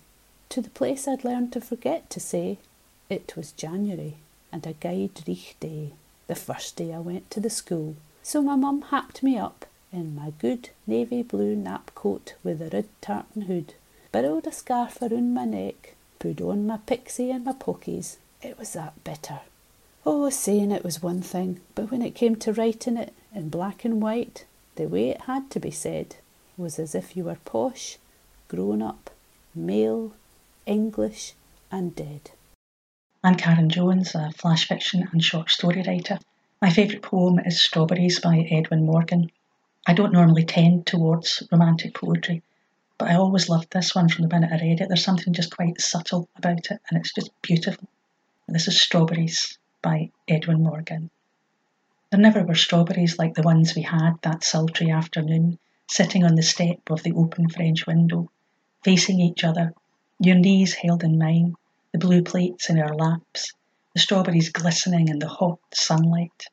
To 0.50 0.62
the 0.62 0.69
place 0.69 1.08
I'd 1.08 1.24
learned 1.24 1.54
to 1.54 1.62
forget 1.62 2.10
to 2.12 2.19
say, 2.19 2.58
It 3.10 3.36
was 3.36 3.52
January 3.52 4.17
and 4.52 4.65
a 4.65 4.74
guide 4.74 5.22
reich 5.28 5.56
day, 5.60 5.91
the 6.28 6.36
first 6.36 6.76
day 6.76 6.93
I 6.93 7.00
went 7.00 7.30
to 7.32 7.39
the 7.39 7.50
school. 7.50 7.95
So 8.24 8.41
my 8.41 8.56
mum 8.56 8.82
happed 8.84 9.24
me 9.24 9.38
up 9.38 9.65
in 9.91 10.15
my 10.15 10.32
good 10.39 10.69
navy 10.86 11.24
blue 11.24 11.56
nap 11.56 11.91
coat 11.95 12.36
with 12.43 12.62
a 12.62 12.69
red 12.69 12.88
tartan 13.02 13.43
hood, 13.43 13.74
burrowed 14.12 14.48
a 14.48 14.52
scarf 14.52 15.02
around 15.02 15.34
my 15.34 15.45
neck, 15.45 15.95
put 16.19 16.41
on 16.41 16.67
my 16.67 16.78
pixie 16.78 17.32
and 17.32 17.45
my 17.45 17.54
pokies. 17.54 18.17
It 18.41 18.58
was 18.58 18.74
that 18.74 19.04
bitter. 19.04 19.39
Oh, 20.06 20.30
saying 20.30 20.72
it 20.72 20.86
was 20.86 21.04
one 21.04 21.22
thing, 21.22 21.60
but 21.76 21.92
when 21.92 22.02
it 22.02 22.16
came 22.16 22.38
to 22.38 22.54
writing 22.54 22.96
it 22.96 23.14
in 23.36 23.50
black 23.50 23.84
and 23.84 24.02
white, 24.02 24.46
the 24.76 24.88
way 24.88 25.10
it 25.10 25.22
had 25.22 25.52
to 25.52 25.60
be 25.60 25.72
said 25.72 26.16
was 26.58 26.80
as 26.80 26.96
if 26.96 27.18
you 27.18 27.26
were 27.26 27.36
posh, 27.44 27.98
grown 28.48 28.82
up, 28.82 29.10
male, 29.54 30.14
English, 30.66 31.34
and 31.70 31.98
dead. 31.98 32.32
I'm 33.26 33.36
Karen 33.36 33.70
Jones, 33.70 34.16
a 34.16 34.32
flash 34.32 34.70
fiction 34.70 35.10
and 35.12 35.22
short 35.22 35.50
story 35.50 35.84
writer. 35.86 36.20
My 36.62 36.70
favourite 36.70 37.02
poem 37.02 37.38
is 37.40 37.62
Strawberries 37.62 38.22
by 38.22 38.48
Edwin 38.50 38.86
Morgan. 38.86 39.30
I 39.86 39.94
don't 39.94 40.14
normally 40.14 40.46
tend 40.46 40.88
towards 40.88 41.44
romantic 41.52 41.94
poetry, 41.94 42.42
but 42.98 43.10
I 43.10 43.16
always 43.16 43.50
loved 43.50 43.72
this 43.72 43.94
one 43.94 44.08
from 44.08 44.22
the 44.22 44.34
minute 44.34 44.54
I 44.54 44.64
read 44.64 44.80
it. 44.80 44.88
There's 44.88 45.04
something 45.04 45.34
just 45.34 45.58
quite 45.58 45.82
subtle 45.82 46.30
about 46.38 46.72
it, 46.72 46.80
and 46.90 46.98
it's 46.98 47.14
just 47.14 47.32
beautiful. 47.42 47.90
This 48.48 48.70
is 48.70 48.80
Strawberries 48.82 49.59
by 49.82 50.12
Edwin 50.28 50.63
Morgan. 50.63 51.10
There 52.12 52.20
never 52.20 52.44
were 52.44 52.56
strawberries 52.56 53.18
like 53.18 53.36
the 53.36 53.44
ones 53.44 53.76
we 53.76 53.84
had 53.84 54.13
that 54.24 54.44
sultry 54.44 54.89
afternoon, 54.92 55.60
sitting 55.88 56.24
on 56.24 56.36
the 56.36 56.44
step 56.44 56.89
of 56.89 57.04
the 57.04 57.13
open 57.13 57.50
French 57.50 57.86
window, 57.88 58.30
facing 58.84 59.20
each 59.20 59.44
other, 59.44 59.74
your 60.20 60.36
knees 60.36 60.74
held 60.74 61.04
in 61.04 61.18
mine, 61.18 61.56
the 61.94 61.98
blue 61.98 62.22
plates 62.22 62.70
in 62.70 62.78
our 62.78 62.94
laps, 62.94 63.54
the 63.94 64.00
strawberries 64.00 64.50
glistening 64.50 65.08
in 65.08 65.20
the 65.20 65.28
hot 65.28 65.60
sunlight. 65.74 66.48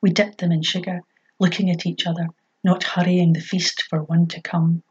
We 0.00 0.10
dipped 0.10 0.38
them 0.38 0.52
in 0.52 0.62
sugar, 0.62 1.00
looking 1.38 1.70
at 1.70 1.86
each 1.86 2.06
other, 2.06 2.28
not 2.62 2.84
hurrying 2.84 3.32
the 3.32 3.40
feast 3.40 3.82
for 3.88 4.02
one 4.02 4.28
to 4.28 4.40
come. 4.40 4.82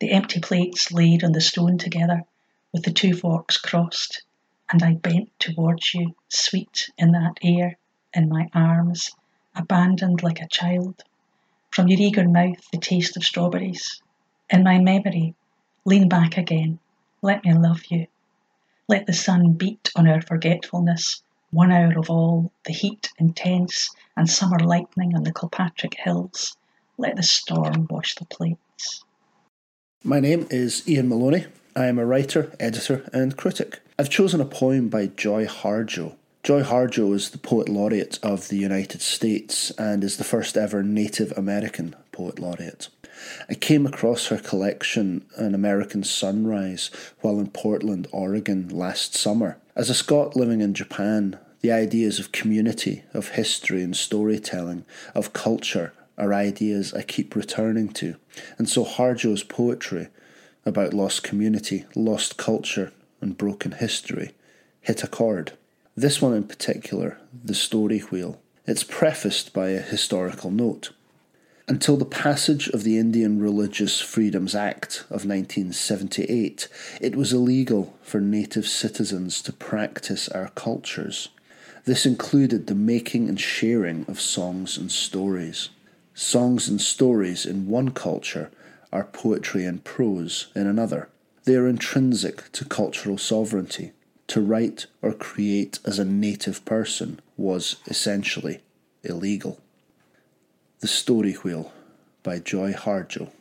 The 0.00 0.10
empty 0.10 0.40
plates 0.40 0.90
laid 0.90 1.22
on 1.22 1.32
the 1.32 1.40
stone 1.40 1.78
together, 1.78 2.24
with 2.72 2.84
the 2.84 2.92
two 2.92 3.14
forks 3.14 3.58
crossed, 3.58 4.22
and 4.70 4.82
I 4.82 4.94
bent 4.94 5.30
towards 5.38 5.94
you, 5.94 6.14
sweet 6.28 6.90
in 6.96 7.12
that 7.12 7.38
air, 7.42 7.76
in 8.14 8.28
my 8.28 8.48
arms, 8.54 9.10
abandoned 9.54 10.22
like 10.22 10.40
a 10.40 10.48
child. 10.48 11.02
From 11.70 11.88
your 11.88 12.00
eager 12.00 12.28
mouth, 12.28 12.70
the 12.70 12.78
taste 12.78 13.16
of 13.16 13.24
strawberries. 13.24 14.00
In 14.48 14.62
my 14.62 14.78
memory, 14.78 15.34
lean 15.84 16.08
back 16.08 16.36
again, 16.36 16.78
let 17.22 17.44
me 17.44 17.52
love 17.54 17.82
you. 17.90 18.06
Let 18.88 19.06
the 19.06 19.12
sun 19.12 19.52
beat 19.52 19.90
on 19.94 20.08
our 20.08 20.20
forgetfulness, 20.20 21.22
one 21.50 21.72
hour 21.72 21.98
of 21.98 22.10
all, 22.10 22.52
the 22.64 22.72
heat 22.72 23.10
intense, 23.18 23.90
and 24.16 24.28
summer 24.28 24.58
lightning 24.58 25.14
on 25.14 25.24
the 25.24 25.32
Kilpatrick 25.32 25.94
hills. 25.94 26.56
Let 26.96 27.16
the 27.16 27.22
storm 27.22 27.86
wash 27.88 28.14
the 28.14 28.24
plates. 28.24 29.04
My 30.02 30.20
name 30.20 30.46
is 30.50 30.82
Iain 30.88 31.08
Maloney. 31.08 31.46
I 31.80 31.86
am 31.86 31.98
a 31.98 32.04
writer, 32.04 32.52
editor, 32.60 33.08
and 33.10 33.38
critic. 33.38 33.80
I've 33.98 34.10
chosen 34.10 34.38
a 34.38 34.44
poem 34.44 34.90
by 34.90 35.06
Joy 35.06 35.46
Harjo. 35.46 36.14
Joy 36.42 36.62
Harjo 36.62 37.14
is 37.14 37.30
the 37.30 37.38
Poet 37.38 37.70
Laureate 37.70 38.18
of 38.22 38.48
the 38.48 38.58
United 38.58 39.00
States 39.00 39.70
and 39.78 40.04
is 40.04 40.18
the 40.18 40.24
first 40.24 40.58
ever 40.58 40.82
Native 40.82 41.32
American 41.38 41.96
Poet 42.12 42.38
Laureate. 42.38 42.90
I 43.48 43.54
came 43.54 43.86
across 43.86 44.26
her 44.26 44.36
collection, 44.36 45.24
An 45.38 45.54
American 45.54 46.04
Sunrise, 46.04 46.90
while 47.22 47.40
in 47.40 47.48
Portland, 47.48 48.08
Oregon 48.12 48.68
last 48.68 49.14
summer. 49.14 49.56
As 49.74 49.88
a 49.88 49.94
Scot 49.94 50.36
living 50.36 50.60
in 50.60 50.74
Japan, 50.74 51.38
the 51.62 51.72
ideas 51.72 52.18
of 52.18 52.30
community, 52.30 53.04
of 53.14 53.28
history 53.28 53.82
and 53.82 53.96
storytelling, 53.96 54.84
of 55.14 55.32
culture 55.32 55.94
are 56.18 56.34
ideas 56.34 56.92
I 56.92 57.00
keep 57.00 57.34
returning 57.34 57.88
to. 57.94 58.16
And 58.58 58.68
so 58.68 58.84
Harjo's 58.84 59.42
poetry 59.42 60.08
about 60.70 60.94
lost 60.94 61.22
community, 61.22 61.84
lost 61.94 62.38
culture, 62.38 62.92
and 63.20 63.36
broken 63.36 63.72
history 63.72 64.30
hit 64.80 65.04
a 65.04 65.06
chord. 65.06 65.52
This 65.94 66.22
one 66.22 66.32
in 66.32 66.44
particular, 66.44 67.18
The 67.44 67.54
Story 67.54 67.98
Wheel, 67.98 68.40
it's 68.66 68.84
prefaced 68.84 69.52
by 69.52 69.70
a 69.70 69.80
historical 69.80 70.50
note. 70.50 70.92
Until 71.68 71.96
the 71.96 72.04
passage 72.04 72.68
of 72.68 72.82
the 72.82 72.98
Indian 72.98 73.40
Religious 73.40 74.00
Freedoms 74.00 74.54
Act 74.54 75.00
of 75.10 75.26
1978, 75.26 76.68
it 77.00 77.16
was 77.16 77.32
illegal 77.32 77.94
for 78.02 78.20
native 78.20 78.66
citizens 78.66 79.42
to 79.42 79.52
practice 79.52 80.28
our 80.28 80.48
cultures. 80.50 81.28
This 81.84 82.06
included 82.06 82.66
the 82.66 82.74
making 82.74 83.28
and 83.28 83.40
sharing 83.40 84.04
of 84.08 84.20
songs 84.20 84.78
and 84.78 84.90
stories. 84.90 85.70
Songs 86.14 86.68
and 86.68 86.80
stories 86.80 87.44
in 87.44 87.68
one 87.68 87.90
culture 87.90 88.50
are 88.92 89.04
poetry 89.04 89.64
and 89.64 89.84
prose 89.84 90.48
in 90.54 90.66
another. 90.66 91.08
They 91.44 91.56
are 91.56 91.68
intrinsic 91.68 92.50
to 92.52 92.64
cultural 92.64 93.18
sovereignty. 93.18 93.92
To 94.28 94.40
write 94.40 94.86
or 95.02 95.12
create 95.12 95.80
as 95.84 95.98
a 95.98 96.04
native 96.04 96.64
person 96.64 97.20
was 97.36 97.76
essentially 97.86 98.60
illegal. 99.02 99.58
The 100.80 100.88
Story 100.88 101.32
Wheel 101.32 101.72
by 102.22 102.38
Joy 102.38 102.72
Harjo. 102.72 103.32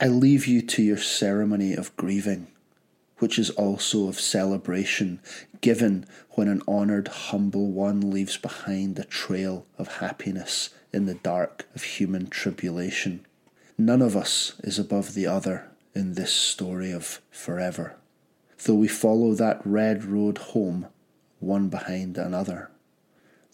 I 0.00 0.08
leave 0.08 0.46
you 0.46 0.62
to 0.62 0.82
your 0.82 0.96
ceremony 0.96 1.74
of 1.74 1.96
grieving, 1.96 2.48
which 3.18 3.38
is 3.38 3.50
also 3.50 4.08
of 4.08 4.18
celebration, 4.18 5.20
given 5.60 6.06
when 6.30 6.48
an 6.48 6.62
honoured 6.66 7.06
humble 7.06 7.70
one 7.70 8.10
leaves 8.10 8.36
behind 8.36 8.98
a 8.98 9.04
trail 9.04 9.64
of 9.78 9.98
happiness 9.98 10.70
in 10.92 11.06
the 11.06 11.14
dark 11.14 11.66
of 11.74 11.84
human 11.84 12.26
tribulation. 12.26 13.24
None 13.84 14.00
of 14.00 14.16
us 14.16 14.52
is 14.62 14.78
above 14.78 15.14
the 15.14 15.26
other 15.26 15.68
in 15.92 16.14
this 16.14 16.32
story 16.32 16.92
of 16.92 17.20
forever, 17.32 17.96
though 18.62 18.76
we 18.76 18.86
follow 18.86 19.34
that 19.34 19.60
red 19.64 20.04
road 20.04 20.38
home, 20.38 20.86
one 21.40 21.68
behind 21.68 22.16
another. 22.16 22.70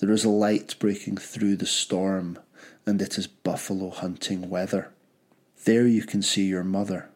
There 0.01 0.11
is 0.11 0.27
a 0.27 0.29
light 0.29 0.77
breaking 0.79 1.17
through 1.17 1.57
the 1.57 1.65
storm 1.65 2.39
and 2.85 3.01
it 3.01 3.17
is 3.17 3.27
buffalo 3.27 3.89
hunting 3.89 4.51
weather. 4.51 4.91
There 5.65 5.87
you 5.87 6.03
can 6.03 6.21
see 6.21 6.45
your 6.45 6.63
mother. 6.63 7.09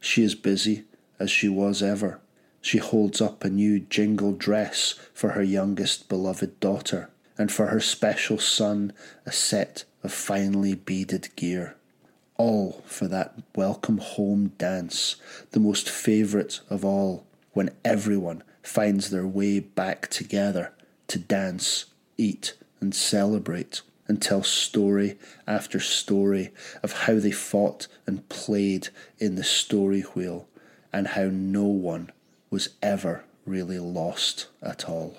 She 0.00 0.24
is 0.24 0.34
busy 0.34 0.86
as 1.20 1.30
she 1.30 1.48
was 1.48 1.84
ever. 1.84 2.18
She 2.60 2.78
holds 2.78 3.20
up 3.20 3.44
a 3.44 3.48
new 3.48 3.78
jingle 3.78 4.32
dress 4.32 4.96
for 5.14 5.30
her 5.30 5.42
youngest 5.44 6.08
beloved 6.08 6.58
daughter, 6.58 7.10
and 7.38 7.52
for 7.52 7.68
her 7.68 7.78
special 7.78 8.38
son 8.38 8.92
a 9.24 9.30
set 9.30 9.84
of 10.02 10.12
finely 10.12 10.74
beaded 10.74 11.28
gear. 11.36 11.76
All 12.42 12.82
for 12.86 13.06
that 13.06 13.34
welcome 13.54 13.98
home 13.98 14.52
dance, 14.56 15.16
the 15.50 15.60
most 15.60 15.90
favourite 15.90 16.60
of 16.70 16.86
all, 16.86 17.26
when 17.52 17.68
everyone 17.84 18.42
finds 18.62 19.10
their 19.10 19.26
way 19.26 19.60
back 19.60 20.08
together 20.08 20.72
to 21.08 21.18
dance, 21.18 21.84
eat, 22.16 22.54
and 22.80 22.94
celebrate, 22.94 23.82
and 24.08 24.22
tell 24.22 24.42
story 24.42 25.18
after 25.46 25.78
story 25.80 26.50
of 26.82 27.02
how 27.02 27.18
they 27.18 27.30
fought 27.30 27.88
and 28.06 28.26
played 28.30 28.88
in 29.18 29.34
the 29.34 29.44
story 29.44 30.00
wheel, 30.00 30.48
and 30.94 31.08
how 31.08 31.24
no 31.30 31.66
one 31.66 32.10
was 32.48 32.70
ever 32.80 33.22
really 33.44 33.78
lost 33.78 34.46
at 34.62 34.88
all. 34.88 35.18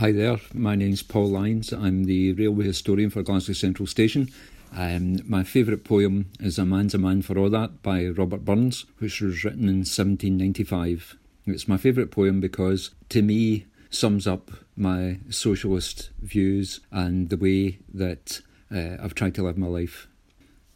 Hi 0.00 0.12
there, 0.12 0.40
my 0.54 0.76
name's 0.76 1.02
Paul 1.02 1.28
Lyons. 1.28 1.74
I'm 1.74 2.04
the 2.04 2.32
railway 2.32 2.64
historian 2.64 3.10
for 3.10 3.22
Glasgow 3.22 3.52
Central 3.52 3.86
Station. 3.86 4.30
Um, 4.74 5.18
my 5.28 5.44
favourite 5.44 5.84
poem 5.84 6.30
is 6.40 6.58
A 6.58 6.64
Man's 6.64 6.94
a 6.94 6.98
Man 6.98 7.20
for 7.20 7.36
All 7.36 7.50
That 7.50 7.82
by 7.82 8.06
Robert 8.06 8.42
Burns, 8.42 8.86
which 8.96 9.20
was 9.20 9.44
written 9.44 9.68
in 9.68 9.80
1795. 9.80 11.18
It's 11.44 11.68
my 11.68 11.76
favourite 11.76 12.10
poem 12.10 12.40
because, 12.40 12.92
to 13.10 13.20
me, 13.20 13.66
sums 13.90 14.26
up 14.26 14.50
my 14.74 15.18
socialist 15.28 16.08
views 16.22 16.80
and 16.90 17.28
the 17.28 17.36
way 17.36 17.80
that 17.92 18.40
uh, 18.74 18.96
I've 19.04 19.14
tried 19.14 19.34
to 19.34 19.42
live 19.42 19.58
my 19.58 19.66
life. 19.66 20.08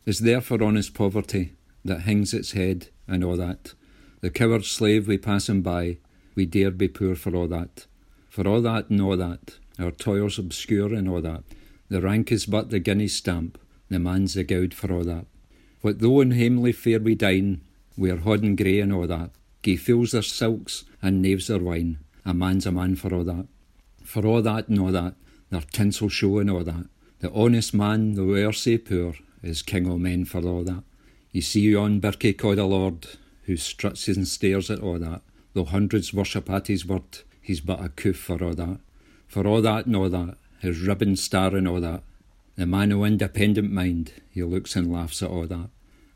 It's 0.04 0.18
there 0.18 0.42
for 0.42 0.62
honest 0.62 0.92
poverty 0.92 1.54
that 1.82 2.00
hangs 2.00 2.34
its 2.34 2.52
head 2.52 2.88
and 3.08 3.24
all 3.24 3.38
that. 3.38 3.72
The 4.20 4.28
coward 4.28 4.66
slave 4.66 5.08
we 5.08 5.16
pass 5.16 5.48
him 5.48 5.62
by, 5.62 5.96
we 6.34 6.44
dare 6.44 6.70
be 6.70 6.88
poor 6.88 7.14
for 7.14 7.34
all 7.34 7.48
that. 7.48 7.86
For 8.34 8.48
all 8.48 8.62
that 8.62 8.90
and 8.90 9.00
all 9.00 9.16
that, 9.16 9.58
our 9.78 9.92
toils 9.92 10.40
obscure 10.40 10.92
and 10.92 11.08
all 11.08 11.20
that, 11.20 11.44
the 11.88 12.00
rank 12.00 12.32
is 12.32 12.46
but 12.46 12.70
the 12.70 12.80
guinea 12.80 13.06
stamp, 13.06 13.60
the 13.88 14.00
man's 14.00 14.34
the 14.34 14.42
gowd 14.42 14.74
for 14.74 14.92
all 14.92 15.04
that. 15.04 15.26
What 15.82 16.00
though 16.00 16.20
in 16.20 16.32
hamely 16.32 16.72
fare 16.72 16.98
we 16.98 17.14
dine, 17.14 17.60
we're 17.96 18.16
hodden 18.16 18.56
grey 18.56 18.80
and 18.80 18.92
all 18.92 19.06
that, 19.06 19.30
gie 19.62 19.76
fools 19.76 20.10
their 20.10 20.22
silks 20.22 20.84
and 21.00 21.22
knaves 21.22 21.46
their 21.46 21.60
wine, 21.60 22.00
a 22.24 22.34
man's 22.34 22.66
a 22.66 22.72
man 22.72 22.96
for 22.96 23.14
all 23.14 23.22
that. 23.22 23.46
For 24.02 24.26
all 24.26 24.42
that 24.42 24.66
and 24.66 24.80
all 24.80 24.90
that, 24.90 25.14
their 25.50 25.60
tinsel 25.60 26.08
show 26.08 26.38
and 26.38 26.50
all 26.50 26.64
that, 26.64 26.86
the 27.20 27.30
honest 27.30 27.72
man, 27.72 28.14
though 28.14 28.34
e'er 28.34 28.78
poor, 28.78 29.14
is 29.44 29.62
king 29.62 29.88
o' 29.88 29.96
men 29.96 30.24
for 30.24 30.44
all 30.44 30.64
that. 30.64 30.82
You 31.30 31.40
see 31.40 31.70
yon 31.70 32.00
birkie 32.00 32.32
called 32.32 32.58
a 32.58 32.64
lord, 32.64 33.06
who 33.44 33.56
struts 33.56 34.08
and 34.08 34.26
stares 34.26 34.72
at 34.72 34.80
all 34.80 34.98
that, 34.98 35.22
though 35.52 35.66
hundreds 35.66 36.12
worship 36.12 36.50
at 36.50 36.66
his 36.66 36.84
word, 36.84 37.20
he's 37.44 37.60
but 37.60 37.84
a 37.84 37.90
coof 37.90 38.16
for 38.16 38.42
all 38.42 38.54
that. 38.54 38.80
For 39.28 39.46
all 39.46 39.62
that 39.62 39.86
and 39.86 39.94
all 39.94 40.08
that, 40.08 40.36
his 40.60 40.80
ribbon 40.80 41.14
star 41.14 41.54
and 41.54 41.68
all 41.68 41.80
that, 41.80 42.02
the 42.56 42.66
man 42.66 42.92
o' 42.92 43.04
independent 43.04 43.70
mind, 43.70 44.12
he 44.30 44.42
looks 44.42 44.74
and 44.74 44.92
laughs 44.92 45.22
at 45.22 45.30
all 45.30 45.46
that. 45.46 45.68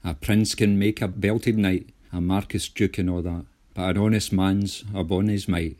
A 0.02 0.14
prince 0.14 0.54
can 0.54 0.78
make 0.78 1.02
a 1.02 1.08
belted 1.08 1.58
knight, 1.58 1.90
a 2.12 2.20
Marquis 2.20 2.70
Duke 2.74 2.98
and 2.98 3.10
all 3.10 3.22
that, 3.22 3.44
but 3.74 3.90
an 3.90 3.98
honest 3.98 4.32
man's 4.32 4.84
upon 4.94 5.28
his 5.28 5.46
might. 5.46 5.76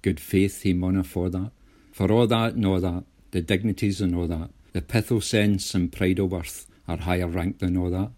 Good 0.00 0.18
faith 0.18 0.62
he 0.62 0.72
mauna 0.72 1.04
for 1.04 1.28
that. 1.28 1.50
For 1.92 2.10
all 2.10 2.26
that 2.28 2.54
and 2.54 2.64
all 2.64 2.80
that, 2.80 3.04
the 3.32 3.42
dignities 3.42 4.00
and 4.00 4.14
all 4.14 4.28
that, 4.28 4.50
the 4.72 4.80
pith 4.80 5.12
o' 5.12 5.20
sense 5.20 5.74
and 5.74 5.92
pride 5.92 6.20
o' 6.20 6.24
worth 6.24 6.66
are 6.88 6.98
higher 6.98 7.28
ranked 7.28 7.60
than 7.60 7.76
all 7.76 7.90
that. 7.90 8.12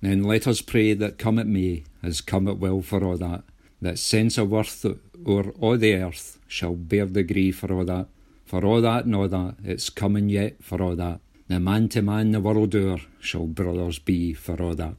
Then 0.00 0.22
let 0.22 0.46
us 0.46 0.62
pray 0.62 0.94
that 0.94 1.18
come 1.18 1.38
it 1.38 1.46
may, 1.46 1.84
as 2.02 2.20
come 2.20 2.48
it 2.48 2.58
will 2.58 2.82
for 2.82 3.04
all 3.04 3.18
that, 3.18 3.44
that 3.82 3.98
sense 3.98 4.38
of 4.38 4.50
worth 4.50 4.86
o'er 5.26 5.50
all 5.60 5.76
the 5.76 5.94
earth 5.94 6.38
shall 6.46 6.74
bear 6.74 7.04
the 7.04 7.24
grief 7.24 7.58
for 7.58 7.72
all 7.74 7.84
that. 7.84 8.06
For 8.46 8.64
all 8.64 8.80
that 8.80 9.04
and 9.04 9.14
all 9.16 9.28
that, 9.28 9.56
it's 9.64 9.90
coming 9.90 10.28
yet 10.28 10.62
for 10.62 10.80
all 10.80 10.94
that. 10.96 11.20
The 11.48 11.58
man 11.58 11.88
to 11.90 12.00
man 12.00 12.30
the 12.30 12.40
world 12.40 12.74
o'er 12.74 12.98
shall 13.18 13.46
brothers 13.46 13.98
be 13.98 14.34
for 14.34 14.62
all 14.62 14.76
that. 14.76 14.94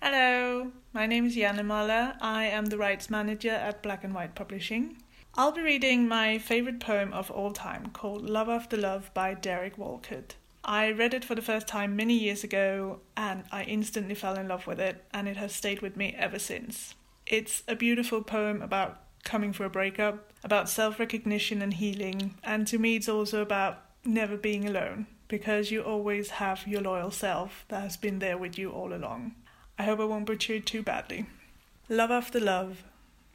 Hello, 0.00 0.70
my 0.92 1.06
name 1.06 1.26
is 1.26 1.36
Mahler. 1.36 2.14
I 2.20 2.44
am 2.44 2.66
the 2.66 2.78
rights 2.78 3.10
manager 3.10 3.50
at 3.50 3.82
Black 3.82 4.04
and 4.04 4.14
White 4.14 4.36
Publishing. 4.36 4.98
I'll 5.34 5.52
be 5.52 5.60
reading 5.60 6.06
my 6.06 6.38
favorite 6.38 6.78
poem 6.78 7.12
of 7.12 7.30
all 7.32 7.52
time 7.52 7.90
called 7.92 8.30
Love 8.30 8.48
After 8.48 8.76
Love 8.76 9.10
by 9.14 9.34
Derek 9.34 9.76
Walcott. 9.76 10.36
I 10.64 10.92
read 10.92 11.12
it 11.12 11.24
for 11.24 11.34
the 11.34 11.42
first 11.42 11.66
time 11.66 11.96
many 11.96 12.14
years 12.14 12.44
ago 12.44 13.00
and 13.16 13.44
I 13.50 13.64
instantly 13.64 14.14
fell 14.14 14.38
in 14.38 14.46
love 14.46 14.66
with 14.66 14.78
it, 14.78 15.04
and 15.12 15.26
it 15.26 15.36
has 15.36 15.54
stayed 15.54 15.82
with 15.82 15.96
me 15.96 16.14
ever 16.16 16.38
since. 16.38 16.94
It's 17.28 17.62
a 17.68 17.76
beautiful 17.76 18.22
poem 18.22 18.62
about 18.62 19.02
coming 19.22 19.52
for 19.52 19.66
a 19.66 19.70
breakup, 19.70 20.32
about 20.42 20.70
self 20.70 20.98
recognition 20.98 21.60
and 21.60 21.74
healing, 21.74 22.36
and 22.42 22.66
to 22.68 22.78
me, 22.78 22.96
it's 22.96 23.08
also 23.08 23.42
about 23.42 23.82
never 24.02 24.38
being 24.38 24.66
alone 24.66 25.06
because 25.28 25.70
you 25.70 25.82
always 25.82 26.30
have 26.30 26.66
your 26.66 26.80
loyal 26.80 27.10
self 27.10 27.66
that 27.68 27.82
has 27.82 27.98
been 27.98 28.18
there 28.18 28.38
with 28.38 28.56
you 28.56 28.70
all 28.70 28.94
along. 28.94 29.34
I 29.78 29.82
hope 29.82 30.00
I 30.00 30.04
won't 30.04 30.24
butcher 30.24 30.54
it 30.54 30.64
too 30.64 30.82
badly. 30.82 31.26
Love 31.90 32.10
after 32.10 32.40
love. 32.40 32.82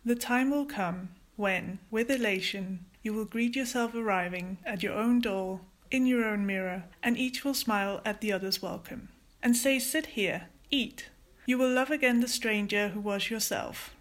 The 0.03 0.15
time 0.15 0.49
will 0.49 0.65
come 0.65 1.09
when, 1.35 1.77
with 1.91 2.09
elation, 2.09 2.85
you 3.03 3.13
will 3.13 3.25
greet 3.25 3.55
yourself 3.55 3.93
arriving 3.93 4.57
at 4.65 4.81
your 4.81 4.93
own 4.93 5.21
door, 5.21 5.61
in 5.91 6.07
your 6.07 6.25
own 6.25 6.47
mirror, 6.47 6.85
and 7.03 7.15
each 7.15 7.45
will 7.45 7.53
smile 7.53 8.01
at 8.03 8.21
the 8.21 8.33
other's 8.33 8.59
welcome 8.59 9.09
and 9.43 9.55
say, 9.55 9.77
Sit 9.77 10.07
here, 10.07 10.47
eat. 10.71 11.09
You 11.45 11.57
will 11.57 11.71
love 11.71 11.91
again 11.91 12.21
the 12.21 12.27
stranger 12.27 12.89
who 12.89 13.01
was 13.01 13.29
yourself. 13.29 13.93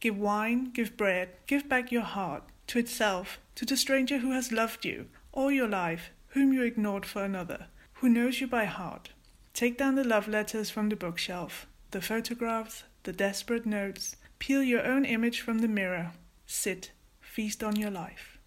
Give 0.00 0.18
wine, 0.18 0.70
give 0.72 0.96
bread, 0.96 1.30
give 1.46 1.68
back 1.68 1.90
your 1.90 2.02
heart 2.02 2.42
to 2.66 2.78
itself, 2.78 3.38
to 3.54 3.64
the 3.64 3.76
stranger 3.76 4.18
who 4.18 4.32
has 4.32 4.52
loved 4.52 4.84
you 4.84 5.06
all 5.32 5.50
your 5.50 5.68
life, 5.68 6.10
whom 6.28 6.52
you 6.52 6.62
ignored 6.62 7.06
for 7.06 7.24
another, 7.24 7.66
who 7.94 8.08
knows 8.08 8.40
you 8.40 8.46
by 8.46 8.64
heart. 8.64 9.10
Take 9.54 9.78
down 9.78 9.94
the 9.94 10.04
love 10.04 10.28
letters 10.28 10.70
from 10.70 10.88
the 10.88 10.96
bookshelf, 10.96 11.66
the 11.90 12.00
photographs, 12.00 12.84
the 13.04 13.12
desperate 13.12 13.66
notes, 13.66 14.16
peel 14.38 14.62
your 14.62 14.84
own 14.86 15.04
image 15.04 15.40
from 15.40 15.58
the 15.58 15.68
mirror, 15.68 16.12
sit, 16.46 16.92
feast 17.20 17.62
on 17.64 17.76
your 17.76 17.90
life. 17.90 18.38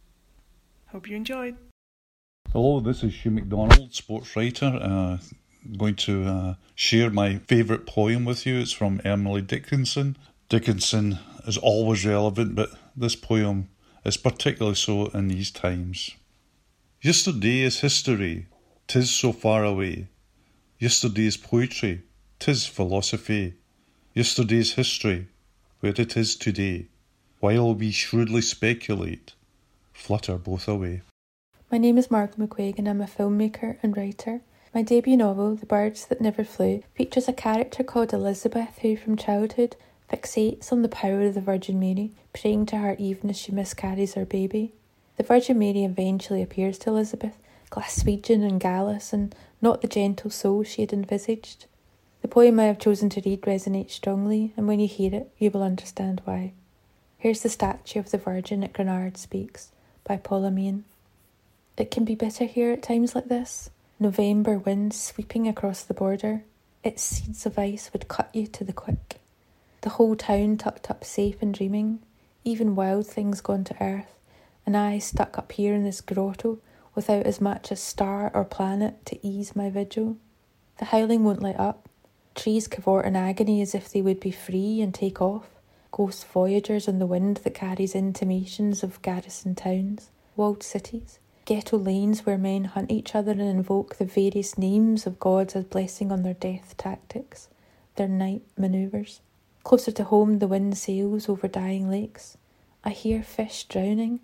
Hope 0.87 1.09
you 1.09 1.15
enjoyed. 1.15 1.55
Hello, 2.51 2.79
this 2.79 3.03
is 3.03 3.13
Hugh 3.15 3.31
McDonald, 3.31 3.93
sports 3.93 4.35
writer. 4.35 4.79
Uh, 4.81 5.17
going 5.78 5.95
to 5.95 6.26
uh, 6.26 6.54
share 6.76 7.10
my 7.10 7.38
favourite 7.47 7.86
poem 7.86 8.26
with 8.26 8.45
you. 8.45 8.60
It's 8.60 8.71
from 8.71 9.02
Emily 9.04 9.41
Dickinson. 9.41 10.17
Dickinson 10.49 11.19
is 11.47 11.58
always 11.58 12.06
relevant, 12.06 12.56
but 12.56 12.69
this 12.95 13.15
poem 13.15 13.69
is 14.06 14.17
particularly 14.17 14.76
so 14.76 15.08
in 15.08 15.28
these 15.28 15.52
times. 15.52 16.12
Yesterday 17.02 17.62
is 17.62 17.80
history, 17.80 18.47
tis 18.88 19.10
so 19.10 19.32
far 19.32 19.63
away. 19.63 20.08
Yesterday's 20.80 21.38
poetry, 21.38 22.04
tis 22.39 22.65
philosophy. 22.65 23.56
Yesterday's 24.13 24.73
history, 24.73 25.28
where 25.80 25.93
it 25.97 26.15
is 26.15 26.36
today, 26.36 26.88
while 27.39 27.73
we 27.73 27.91
shrewdly 27.91 28.41
speculate, 28.41 29.34
flutter 29.91 30.38
both 30.38 30.67
away. 30.67 31.02
My 31.71 31.78
name 31.78 31.97
is 31.97 32.12
Margot 32.12 32.36
McCuaig 32.38 32.78
and 32.78 32.88
I'm 32.88 33.02
a 33.02 33.06
filmmaker 33.06 33.78
and 33.82 33.97
writer. 33.97 34.41
My 34.73 34.81
debut 34.81 35.17
novel, 35.17 35.55
The 35.55 35.67
Birds 35.67 36.07
That 36.07 36.19
Never 36.19 36.43
Flew, 36.43 36.81
features 36.95 37.27
a 37.27 37.33
character 37.33 37.83
called 37.83 38.12
Elizabeth 38.12 38.79
who, 38.79 38.97
from 38.97 39.15
childhood, 39.15 39.75
fixates 40.12 40.71
on 40.71 40.81
the 40.81 40.89
power 40.89 41.21
of 41.21 41.36
the 41.36 41.41
Virgin 41.41 41.79
Mary, 41.79 42.09
praying 42.33 42.65
to 42.67 42.77
her 42.77 42.95
even 42.97 43.29
as 43.29 43.38
she 43.38 43.51
miscarries 43.51 44.15
her 44.15 44.25
baby. 44.25 44.71
The 45.17 45.23
Virgin 45.23 45.59
Mary 45.59 45.83
eventually 45.83 46.41
appears 46.41 46.79
to 46.79 46.89
Elizabeth, 46.89 47.38
Glaswegian 47.69 48.41
and 48.41 48.59
gallous, 48.59 49.13
and 49.13 49.36
not 49.62 49.81
the 49.81 49.88
gentle 49.88 50.31
soul 50.31 50.63
she 50.63 50.81
had 50.81 50.91
envisaged. 50.91 51.67
The 52.23 52.27
poem 52.27 52.59
I 52.59 52.63
have 52.63 52.79
chosen 52.79 53.09
to 53.09 53.21
read 53.23 53.43
resonates 53.43 53.91
strongly, 53.91 54.53
and 54.57 54.67
when 54.67 54.79
you 54.79 54.88
hear 54.88 55.13
it, 55.13 55.29
you 55.38 55.51
will 55.51 55.62
understand 55.62 56.23
why. 56.25 56.51
Here's 57.19 57.43
the 57.43 57.49
statue 57.49 57.99
of 57.99 58.09
the 58.09 58.17
Virgin 58.17 58.63
at 58.63 58.73
Granard 58.73 59.17
Speaks 59.17 59.69
by 60.03 60.17
Paula 60.17 60.49
Meehan. 60.49 60.83
It 61.77 61.91
can 61.91 62.05
be 62.05 62.15
bitter 62.15 62.45
here 62.45 62.71
at 62.71 62.81
times 62.81 63.13
like 63.13 63.27
this. 63.27 63.69
November 63.99 64.58
winds 64.58 64.99
sweeping 64.99 65.47
across 65.47 65.84
the 65.84 65.93
border, 65.93 66.43
its 66.84 67.01
seeds 67.01 67.45
of 67.45 67.58
ice 67.58 67.91
would 67.93 68.08
cut 68.08 68.29
you 68.34 68.47
to 68.47 68.63
the 68.63 68.73
quick. 68.73 69.21
The 69.82 69.91
whole 69.91 70.15
town 70.15 70.58
tucked 70.58 70.89
up 70.89 71.03
safe 71.03 71.41
and 71.41 71.53
dreaming, 71.53 71.99
even 72.43 72.75
wild 72.75 73.08
things 73.08 73.39
gone 73.39 73.63
to 73.65 73.84
earth, 73.84 74.13
and 74.65 74.75
I 74.75 74.99
stuck 74.99 75.38
up 75.38 75.51
here 75.53 75.73
in 75.73 75.84
this 75.84 76.01
grotto 76.01 76.60
without 76.95 77.25
as 77.25 77.39
much 77.39 77.71
as 77.71 77.82
star 77.82 78.32
or 78.34 78.43
planet 78.43 79.06
to 79.08 79.25
ease 79.25 79.56
my 79.56 79.69
vigil. 79.69 80.17
The 80.79 80.86
howling 80.86 81.23
won't 81.23 81.41
let 81.41 81.60
up. 81.60 81.88
Trees 82.36 82.67
cavort 82.67 83.06
in 83.06 83.15
agony 83.15 83.62
as 83.62 83.75
if 83.75 83.91
they 83.91 84.01
would 84.01 84.19
be 84.19 84.32
free 84.32 84.82
and 84.82 84.93
take 84.93 85.21
off, 85.21 85.47
ghost 85.91 86.25
voyagers 86.27 86.88
on 86.88 86.99
the 86.99 87.06
wind 87.06 87.38
that 87.38 87.53
carries 87.53 87.95
intimations 87.95 88.84
of 88.84 89.01
garrison 89.01 89.53
towns, 89.56 90.10
walled 90.36 90.63
cities, 90.63 91.19
ghetto 91.45 91.77
lanes 91.77 92.25
where 92.25 92.38
men 92.38 92.65
hunt 92.65 92.91
each 92.91 93.15
other 93.15 93.32
and 93.32 93.41
invoke 93.41 93.95
the 93.95 94.06
various 94.06 94.58
names 94.58 95.06
of 95.06 95.19
gods 95.19 95.56
as 95.56 95.65
blessing 95.65 96.12
on 96.12 96.23
their 96.23 96.34
death 96.34 96.75
tactics, 96.77 97.49
their 97.95 98.08
night 98.08 98.43
manoeuvres. 98.58 99.19
Closer 99.63 99.91
to 99.91 100.03
home, 100.06 100.39
the 100.39 100.47
wind 100.47 100.77
sails 100.77 101.29
over 101.29 101.47
dying 101.47 101.89
lakes. 101.89 102.38
I 102.84 102.89
hear 102.89 103.23
fish 103.23 103.63
drowning. 103.65 104.19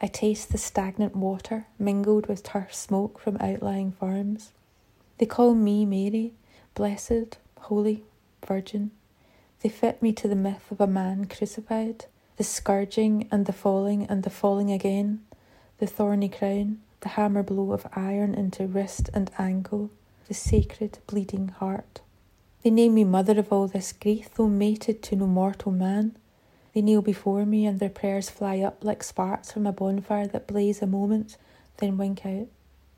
I 0.00 0.06
taste 0.06 0.50
the 0.50 0.58
stagnant 0.58 1.14
water 1.14 1.66
mingled 1.78 2.26
with 2.26 2.42
turf 2.42 2.74
smoke 2.74 3.18
from 3.18 3.36
outlying 3.40 3.92
farms. 3.92 4.52
They 5.18 5.26
call 5.26 5.54
me 5.54 5.86
Mary, 5.86 6.32
blessed, 6.74 7.38
holy, 7.60 8.04
virgin. 8.46 8.90
They 9.60 9.68
fit 9.68 10.02
me 10.02 10.12
to 10.14 10.26
the 10.26 10.34
myth 10.34 10.70
of 10.70 10.80
a 10.80 10.86
man 10.86 11.26
crucified, 11.26 12.06
the 12.36 12.44
scourging 12.44 13.28
and 13.30 13.46
the 13.46 13.52
falling 13.52 14.06
and 14.06 14.24
the 14.24 14.30
falling 14.30 14.72
again, 14.72 15.22
the 15.82 15.86
thorny 15.88 16.28
crown, 16.28 16.78
the 17.00 17.08
hammer 17.08 17.42
blow 17.42 17.72
of 17.72 17.88
iron 17.96 18.36
into 18.36 18.64
wrist 18.68 19.10
and 19.12 19.32
ankle, 19.36 19.90
the 20.28 20.32
sacred 20.32 20.96
bleeding 21.08 21.48
heart. 21.48 22.00
They 22.62 22.70
name 22.70 22.94
me 22.94 23.02
mother 23.02 23.36
of 23.36 23.52
all 23.52 23.66
this 23.66 23.92
grief, 23.92 24.28
though 24.32 24.46
mated 24.46 25.02
to 25.02 25.16
no 25.16 25.26
mortal 25.26 25.72
man. 25.72 26.14
They 26.72 26.82
kneel 26.82 27.02
before 27.02 27.44
me, 27.44 27.66
and 27.66 27.80
their 27.80 27.88
prayers 27.88 28.30
fly 28.30 28.60
up 28.60 28.84
like 28.84 29.02
sparks 29.02 29.50
from 29.50 29.66
a 29.66 29.72
bonfire 29.72 30.28
that 30.28 30.46
blaze 30.46 30.82
a 30.82 30.86
moment, 30.86 31.36
then 31.78 31.98
wink 31.98 32.24
out. 32.24 32.46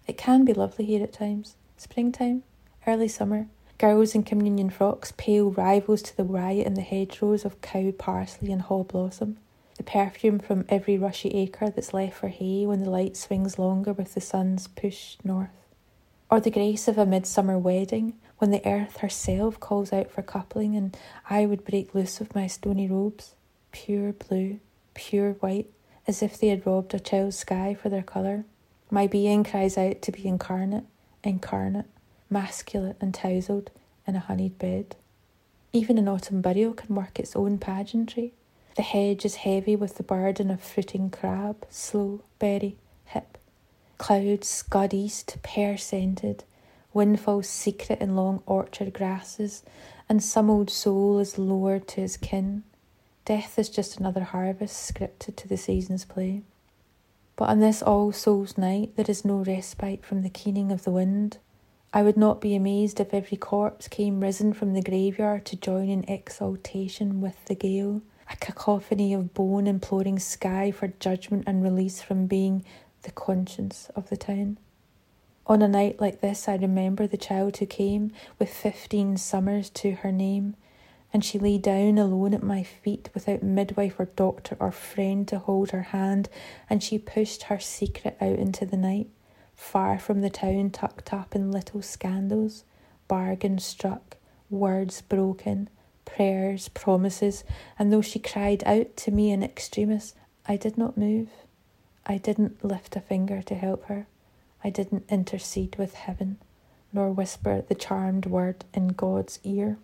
It 0.07 0.19
can 0.19 0.45
be 0.45 0.53
lovely 0.53 0.85
here 0.85 1.03
at 1.03 1.15
times. 1.15 1.57
Springtime, 1.79 2.43
early 2.87 3.09
summer, 3.09 3.47
girls 3.79 4.15
in 4.15 4.25
communion 4.25 4.69
frocks, 4.69 5.15
pale 5.17 5.51
rivals 5.51 6.03
to 6.03 6.17
the 6.19 6.23
riot 6.23 6.67
in 6.67 6.75
the 6.75 6.83
hedgerows 6.83 7.47
of 7.47 7.63
cow 7.63 7.93
parsley 7.93 8.53
and 8.53 8.61
haw 8.61 8.85
blossom. 8.85 9.39
The 9.77 9.83
perfume 9.83 10.39
from 10.39 10.65
every 10.69 10.97
rushy 10.97 11.31
acre 11.31 11.71
that's 11.71 11.93
left 11.93 12.17
for 12.17 12.29
hay 12.29 12.65
when 12.67 12.83
the 12.83 12.91
light 12.91 13.17
swings 13.17 13.59
longer 13.59 13.93
with 13.93 14.15
the 14.15 14.21
sun's 14.21 14.69
push 14.69 15.17
north. 15.25 15.51
Or 16.31 16.41
the 16.41 16.51
grace 16.51 16.89
of 16.89 16.97
a 16.97 17.07
midsummer 17.07 17.59
wedding 17.59 18.15
when 18.39 18.51
the 18.51 18.67
earth 18.67 18.99
herself 18.99 19.59
calls 19.59 19.93
out 19.93 20.11
for 20.11 20.23
coupling 20.23 20.77
and 20.77 20.97
I 21.29 21.47
would 21.47 21.65
break 21.65 21.95
loose 21.95 22.21
of 22.21 22.35
my 22.35 22.47
stony 22.47 22.89
robes, 22.89 23.35
pure 23.73 24.13
blue, 24.13 24.61
pure 24.95 25.33
white, 25.35 25.71
as 26.07 26.23
if 26.23 26.39
they 26.39 26.49
had 26.49 26.67
robbed 26.67 26.95
a 26.95 27.01
child's 27.01 27.39
sky 27.39 27.75
for 27.75 27.89
their 27.89 28.03
colour. 28.03 28.45
My 28.91 29.07
being 29.07 29.45
cries 29.45 29.77
out 29.77 30.03
to 30.03 30.13
be 30.13 30.27
incarnate, 30.27 30.85
incarnate, 31.23 31.87
masculate 32.31 32.97
and 33.01 33.15
tousled 33.15 33.71
in 34.07 34.17
a 34.17 34.21
honeyed 34.21 34.59
bed. 34.59 34.97
Even 35.73 35.99
an 35.99 36.09
autumn 36.09 36.41
burial 36.41 36.75
can 36.75 36.95
work 36.95 37.19
its 37.19 37.35
own 37.35 37.59
pageantry. 37.59 38.33
The 38.77 38.83
hedge 38.83 39.25
is 39.25 39.37
heavy 39.37 39.77
with 39.77 39.97
the 39.97 40.03
burden 40.03 40.51
of 40.51 40.61
fruiting 40.61 41.11
crab, 41.11 41.65
sloe, 41.71 42.23
berry, 42.39 42.77
hip. 43.07 43.39
Clouds 43.99 44.49
scud 44.49 44.93
east, 44.93 45.37
pear 45.43 45.77
scented, 45.77 46.45
windfalls 46.93 47.49
secret 47.49 48.01
in 48.01 48.17
long 48.17 48.43
orchard 48.47 48.93
grasses, 48.93 49.63
and 50.09 50.23
some 50.23 50.51
old 50.51 50.71
soul 50.71 51.19
is 51.19 51.39
lowered 51.39 51.87
to 51.89 52.01
his 52.01 52.17
kin. 52.17 52.65
Death 53.25 53.59
is 53.59 53.69
just 53.69 53.99
another 53.99 54.25
harvest 54.25 54.93
scripted 54.93 55.37
to 55.37 55.49
the 55.49 55.57
season's 55.57 56.05
play. 56.05 56.43
But 57.37 57.49
on 57.49 57.61
this 57.61 57.83
All 57.83 58.13
Souls' 58.13 58.59
night 58.59 58.97
there 58.97 59.07
is 59.09 59.25
no 59.25 59.37
respite 59.37 60.05
from 60.05 60.23
the 60.23 60.31
keening 60.31 60.71
of 60.71 60.85
the 60.85 60.91
wind, 60.91 61.39
I 61.95 62.03
would 62.03 62.17
not 62.17 62.41
be 62.41 62.57
amazed 62.57 62.99
if 62.99 63.15
every 63.15 63.37
corpse 63.37 63.87
came 63.87 64.19
risen 64.19 64.53
from 64.53 64.75
the 64.75 64.83
graveyard 64.83 65.45
to 65.47 65.57
join 65.57 65.89
in 65.89 66.05
exultation 66.09 67.21
with 67.21 67.45
the 67.45 67.55
gale, 67.55 68.03
a 68.31 68.37
cacophony 68.37 69.13
of 69.15 69.35
bone 69.35 69.67
imploring 69.67 70.19
sky 70.19 70.71
for 70.71 70.89
judgment 70.89 71.45
and 71.47 71.63
release 71.63 72.01
from 72.01 72.27
being 72.27 72.65
the 73.03 73.13
conscience 73.13 73.91
of 73.95 74.09
the 74.09 74.17
town. 74.17 74.59
On 75.47 75.61
a 75.61 75.69
night 75.69 76.01
like 76.01 76.21
this, 76.21 76.49
I 76.49 76.57
remember 76.57 77.07
the 77.07 77.17
child 77.17 77.59
who 77.59 77.67
came 77.67 78.13
with 78.39 78.49
fifteen 78.49 79.17
summers 79.17 79.69
to 79.71 79.93
her 79.97 80.13
name, 80.13 80.57
and 81.13 81.25
she 81.25 81.39
lay 81.39 81.59
down 81.59 81.99
alone 81.99 82.35
at 82.35 82.43
my 82.43 82.63
feet 82.63 83.11
without 83.15 83.43
midwife 83.43 84.01
or 84.01 84.07
doctor 84.07 84.57
or 84.59 84.73
friend 84.73 85.29
to 85.29 85.39
hold 85.39 85.71
her 85.71 85.83
hand, 85.83 86.29
and 86.71 86.83
she 86.83 86.99
pushed 86.99 87.45
her 87.45 87.59
secret 87.59 88.17
out 88.21 88.39
into 88.39 88.65
the 88.65 88.77
night 88.77 89.09
far 89.55 89.99
from 89.99 90.21
the 90.21 90.31
town 90.31 90.71
tucked 90.71 91.13
up 91.13 91.35
in 91.35 91.53
little 91.53 91.83
scandals, 91.83 92.65
bargains 93.09 93.65
struck, 93.65 94.17
words 94.51 95.01
broken, 95.03 95.69
prayers, 96.05 96.69
promises, 96.69 97.45
and 97.79 97.93
though 97.93 98.03
she 98.03 98.19
cried 98.19 98.63
out 98.67 98.97
to 98.99 99.11
me 99.11 99.31
in 99.31 99.43
extremis, 99.43 100.15
I 100.47 100.57
did 100.57 100.77
not 100.77 100.99
move. 100.99 101.29
I 102.07 102.19
didn't 102.19 102.65
lift 102.65 102.97
a 102.97 103.01
finger 103.01 103.43
to 103.43 103.55
help 103.55 103.87
her. 103.87 104.07
I 104.63 104.71
didn't 104.71 105.05
intercede 105.09 105.77
with 105.77 105.95
heaven, 105.95 106.39
nor 106.93 107.11
whisper 107.11 107.63
the 107.63 107.75
charmed 107.75 108.27
word 108.27 108.65
in 108.73 108.89
God's 108.89 109.39
ear. 109.43 109.79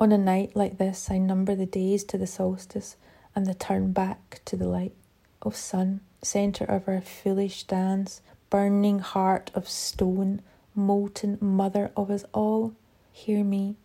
On 0.00 0.12
a 0.12 0.18
night 0.18 0.54
like 0.54 0.78
this, 0.78 1.10
I 1.10 1.18
number 1.18 1.54
the 1.54 1.66
days 1.66 2.04
to 2.04 2.18
the 2.18 2.26
solstice 2.26 2.96
and 3.34 3.46
the 3.46 3.54
turn 3.54 3.92
back 3.92 4.40
to 4.44 4.56
the 4.56 4.68
light. 4.68 4.94
O 5.42 5.50
sun, 5.50 6.00
centre 6.22 6.64
of 6.64 6.88
our 6.88 7.00
foolish 7.00 7.64
dance, 7.64 8.20
burning 8.50 9.00
heart 9.00 9.50
of 9.54 9.68
stone, 9.68 10.40
molten 10.74 11.38
mother 11.40 11.90
of 11.96 12.10
us 12.10 12.24
all, 12.32 12.74
hear 13.12 13.44
me 13.44 13.76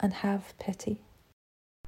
and 0.00 0.12
have 0.14 0.54
pity. 0.58 1.00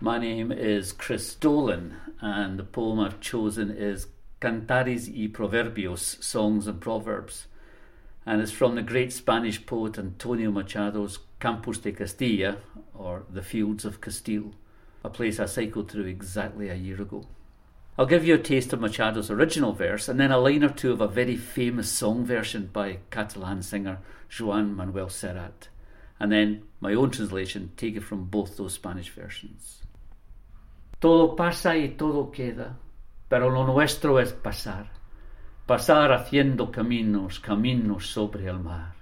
My 0.00 0.18
name 0.18 0.52
is 0.52 0.92
Chris 0.92 1.34
Dolan, 1.34 1.96
and 2.20 2.58
the 2.58 2.64
poem 2.64 3.00
I've 3.00 3.20
chosen 3.20 3.70
is 3.70 4.06
Cantares 4.40 5.08
y 5.08 5.28
Proverbios, 5.32 6.22
Songs 6.22 6.66
and 6.66 6.80
Proverbs, 6.80 7.46
and 8.24 8.40
it's 8.40 8.52
from 8.52 8.74
the 8.74 8.82
great 8.82 9.12
Spanish 9.12 9.66
poet 9.66 9.98
Antonio 9.98 10.50
Machado's 10.50 11.18
Campos 11.40 11.78
de 11.78 11.92
Castilla, 11.92 12.58
or 12.94 13.24
The 13.28 13.42
Fields 13.42 13.84
of 13.84 14.00
Castile, 14.00 14.52
a 15.02 15.10
place 15.10 15.40
I 15.40 15.46
cycled 15.46 15.90
through 15.90 16.06
exactly 16.06 16.68
a 16.68 16.74
year 16.74 17.00
ago. 17.00 17.26
I'll 17.98 18.06
give 18.06 18.24
you 18.24 18.36
a 18.36 18.38
taste 18.38 18.72
of 18.72 18.78
Machado's 18.78 19.28
original 19.28 19.72
verse 19.72 20.08
and 20.08 20.20
then 20.20 20.30
a 20.30 20.38
line 20.38 20.62
or 20.62 20.68
two 20.68 20.92
of 20.92 21.00
a 21.00 21.08
very 21.08 21.36
famous 21.36 21.90
song 21.90 22.24
version 22.24 22.70
by 22.72 22.98
Catalan 23.10 23.62
singer 23.62 23.98
Joan 24.28 24.76
Manuel 24.76 25.08
Serrat, 25.08 25.66
and 26.20 26.32
then 26.32 26.62
my 26.80 26.94
own 26.94 27.10
translation 27.10 27.72
taken 27.76 28.00
from 28.00 28.24
both 28.24 28.56
those 28.56 28.74
Spanish 28.74 29.10
versions. 29.10 29.82
Todo 31.00 31.36
pasa 31.36 31.76
y 31.76 31.94
todo 31.96 32.30
queda, 32.32 32.76
pero 33.28 33.48
lo 33.50 33.64
nuestro 33.64 34.18
es 34.18 34.32
pasar, 34.32 34.90
pasar 35.66 36.12
haciendo 36.12 36.72
caminos, 36.72 37.38
caminos 37.38 38.06
sobre 38.06 38.46
el 38.48 38.58
mar. 38.58 38.94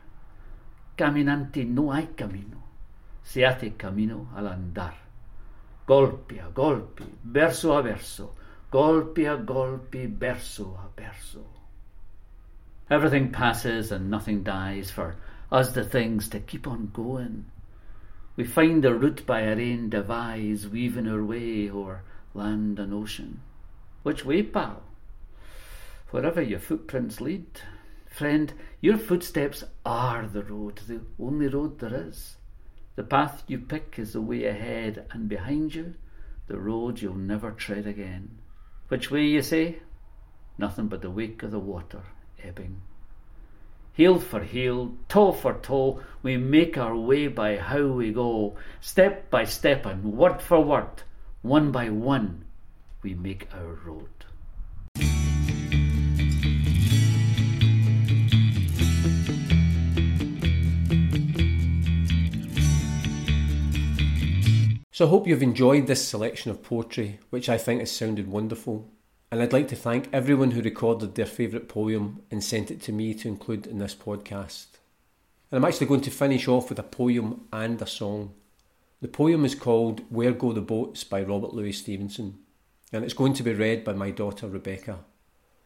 Caminante 0.94 1.64
no 1.64 1.92
hay 1.92 2.08
camino, 2.08 2.62
se 3.22 3.46
hace 3.46 3.74
camino 3.76 4.28
al 4.34 4.48
andar. 4.48 4.94
Golpe 5.86 6.40
a 6.40 6.48
golpe, 6.48 7.04
verso 7.22 7.76
a 7.76 7.82
verso, 7.82 8.34
golpe 8.70 9.28
a 9.28 9.36
golpe, 9.36 10.06
verso 10.08 10.76
a 10.76 10.88
verso. 11.00 11.46
Everything 12.90 13.30
passes 13.30 13.90
and 13.90 14.10
nothing 14.10 14.42
dies 14.42 14.90
for 14.90 15.16
us 15.50 15.72
the 15.72 15.84
things 15.84 16.28
to 16.30 16.40
keep 16.40 16.66
on 16.66 16.90
going. 16.92 17.46
We 18.36 18.44
find 18.44 18.84
a 18.84 18.94
route 18.94 19.24
by 19.24 19.46
our 19.46 19.52
own 19.52 19.88
devise, 19.90 20.68
weaving 20.68 21.08
our 21.08 21.24
way 21.24 21.70
o'er 21.70 22.02
land 22.34 22.78
and 22.78 22.92
ocean. 22.92 23.40
Which 24.02 24.24
way, 24.24 24.42
pal? 24.42 24.82
Wherever 26.10 26.42
your 26.42 26.60
footprints 26.60 27.20
lead. 27.20 27.46
Friend, 28.10 28.52
your 28.80 28.98
footsteps 28.98 29.64
are 29.84 30.26
the 30.26 30.42
road, 30.42 30.80
the 30.86 31.00
only 31.18 31.48
road 31.48 31.78
there 31.78 32.08
is. 32.08 32.36
The 32.94 33.02
path 33.02 33.44
you 33.46 33.58
pick 33.58 33.98
is 33.98 34.12
the 34.12 34.20
way 34.20 34.44
ahead, 34.44 35.06
and 35.10 35.28
behind 35.28 35.74
you, 35.74 35.94
the 36.46 36.58
road 36.58 37.00
you'll 37.00 37.14
never 37.14 37.50
tread 37.50 37.86
again. 37.86 38.38
Which 38.88 39.10
way, 39.10 39.24
you 39.24 39.42
say? 39.42 39.80
Nothing 40.58 40.88
but 40.88 41.02
the 41.02 41.10
wake 41.10 41.42
of 41.42 41.50
the 41.50 41.58
water 41.58 42.02
ebbing. 42.42 42.80
Heel 43.96 44.20
for 44.20 44.40
heel, 44.40 44.94
toe 45.08 45.32
for 45.32 45.54
toe, 45.54 46.02
we 46.22 46.36
make 46.36 46.76
our 46.76 46.94
way 46.94 47.28
by 47.28 47.56
how 47.56 47.86
we 47.86 48.12
go, 48.12 48.54
step 48.78 49.30
by 49.30 49.44
step 49.44 49.86
and 49.86 50.12
word 50.12 50.42
for 50.42 50.60
word, 50.60 51.02
one 51.40 51.72
by 51.72 51.88
one, 51.88 52.44
we 53.02 53.14
make 53.14 53.48
our 53.54 53.72
road. 53.86 54.10
So 64.92 65.06
I 65.06 65.08
hope 65.08 65.26
you've 65.26 65.42
enjoyed 65.42 65.86
this 65.86 66.06
selection 66.06 66.50
of 66.50 66.62
poetry, 66.62 67.18
which 67.30 67.48
I 67.48 67.56
think 67.56 67.80
has 67.80 67.90
sounded 67.92 68.28
wonderful. 68.28 68.90
And 69.30 69.42
I'd 69.42 69.52
like 69.52 69.66
to 69.68 69.76
thank 69.76 70.08
everyone 70.12 70.52
who 70.52 70.62
recorded 70.62 71.14
their 71.14 71.26
favourite 71.26 71.68
poem 71.68 72.22
and 72.30 72.44
sent 72.44 72.70
it 72.70 72.80
to 72.82 72.92
me 72.92 73.12
to 73.14 73.28
include 73.28 73.66
in 73.66 73.78
this 73.78 73.94
podcast. 73.94 74.66
And 75.50 75.58
I'm 75.58 75.64
actually 75.64 75.88
going 75.88 76.02
to 76.02 76.10
finish 76.10 76.46
off 76.46 76.68
with 76.68 76.78
a 76.78 76.84
poem 76.84 77.46
and 77.52 77.80
a 77.82 77.86
song. 77.86 78.34
The 79.00 79.08
poem 79.08 79.44
is 79.44 79.56
called 79.56 80.02
Where 80.10 80.32
Go 80.32 80.52
the 80.52 80.60
Boats 80.60 81.02
by 81.02 81.22
Robert 81.22 81.54
Louis 81.54 81.72
Stevenson, 81.72 82.38
and 82.92 83.04
it's 83.04 83.14
going 83.14 83.32
to 83.34 83.42
be 83.42 83.52
read 83.52 83.84
by 83.84 83.94
my 83.94 84.10
daughter 84.10 84.48
Rebecca. 84.48 85.00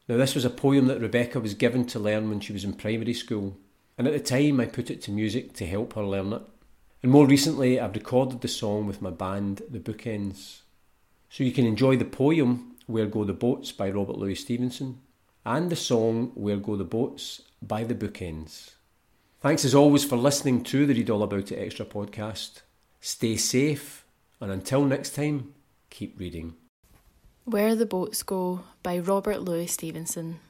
Now, 0.08 0.16
this 0.16 0.34
was 0.34 0.44
a 0.44 0.50
poem 0.50 0.86
that 0.86 1.00
Rebecca 1.00 1.38
was 1.38 1.54
given 1.54 1.84
to 1.86 1.98
learn 1.98 2.30
when 2.30 2.40
she 2.40 2.52
was 2.52 2.64
in 2.64 2.72
primary 2.72 3.14
school, 3.14 3.58
and 3.96 4.08
at 4.08 4.14
the 4.14 4.20
time 4.20 4.58
I 4.58 4.66
put 4.66 4.90
it 4.90 5.02
to 5.02 5.10
music 5.10 5.52
to 5.54 5.66
help 5.66 5.92
her 5.92 6.02
learn 6.02 6.32
it. 6.32 6.42
And 7.02 7.12
more 7.12 7.26
recently, 7.26 7.78
I've 7.78 7.94
recorded 7.94 8.40
the 8.40 8.48
song 8.48 8.86
with 8.86 9.02
my 9.02 9.10
band, 9.10 9.62
The 9.70 9.78
Bookends. 9.78 10.60
So 11.28 11.44
you 11.44 11.52
can 11.52 11.66
enjoy 11.66 11.96
the 11.96 12.04
poem 12.04 12.76
Where 12.90 13.06
Go 13.06 13.22
the 13.22 13.32
Boats 13.32 13.70
by 13.70 13.88
Robert 13.88 14.18
Louis 14.18 14.34
Stevenson 14.34 15.00
and 15.44 15.70
the 15.70 15.76
song 15.76 16.32
Where 16.34 16.56
Go 16.56 16.74
the 16.74 16.84
Boats 16.84 17.42
by 17.62 17.84
The 17.84 17.94
Bookends. 17.94 18.72
Thanks 19.40 19.64
as 19.64 19.76
always 19.76 20.04
for 20.04 20.16
listening 20.16 20.64
to 20.64 20.86
the 20.86 20.94
Read 20.94 21.08
All 21.08 21.22
About 21.22 21.52
It 21.52 21.56
Extra 21.56 21.86
podcast. 21.86 22.62
Stay 23.00 23.36
safe, 23.36 24.04
and 24.40 24.50
until 24.50 24.84
next 24.84 25.14
time, 25.14 25.54
keep 25.88 26.18
reading. 26.18 26.54
Where 27.44 27.76
the 27.76 27.86
Boats 27.86 28.24
Go 28.24 28.64
by 28.82 28.98
Robert 28.98 29.40
Louis 29.40 29.68
Stevenson. 29.68 30.40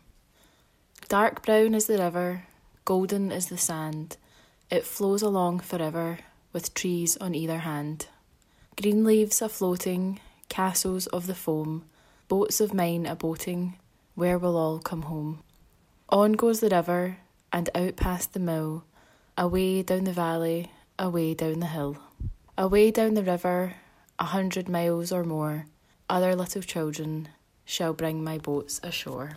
Dark 1.08 1.44
brown 1.44 1.74
is 1.74 1.86
the 1.86 1.98
river, 1.98 2.44
golden 2.86 3.30
is 3.30 3.48
the 3.48 3.58
sand. 3.58 4.16
It 4.70 4.86
flows 4.86 5.20
along 5.20 5.60
forever, 5.60 6.20
with 6.54 6.72
trees 6.72 7.18
on 7.18 7.34
either 7.34 7.58
hand. 7.58 8.06
Green 8.80 9.04
leaves 9.04 9.42
a 9.42 9.50
floating, 9.50 10.20
castles 10.48 11.06
of 11.08 11.26
the 11.26 11.34
foam, 11.34 11.84
boats 12.30 12.60
of 12.60 12.72
mine 12.72 13.06
a 13.06 13.16
boating, 13.16 13.76
where 14.14 14.38
will 14.38 14.56
all 14.56 14.78
come 14.78 15.02
home? 15.02 15.42
On 16.10 16.30
goes 16.34 16.60
the 16.60 16.68
river, 16.68 17.16
and 17.52 17.68
out 17.74 17.96
past 17.96 18.34
the 18.34 18.38
mill, 18.38 18.84
away 19.36 19.82
down 19.82 20.04
the 20.04 20.12
valley, 20.12 20.70
away 20.96 21.34
down 21.34 21.58
the 21.58 21.66
hill. 21.66 21.96
Away 22.56 22.92
down 22.92 23.14
the 23.14 23.24
river, 23.24 23.74
a 24.20 24.26
hundred 24.26 24.68
miles 24.68 25.10
or 25.10 25.24
more, 25.24 25.66
other 26.08 26.36
little 26.36 26.62
children 26.62 27.26
shall 27.64 27.94
bring 27.94 28.22
my 28.22 28.38
boats 28.38 28.78
ashore. 28.84 29.32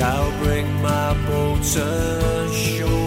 shall 0.00 0.30
bring 0.42 0.66
my 0.80 1.12
boat 1.26 1.76
ashore. 1.76 2.99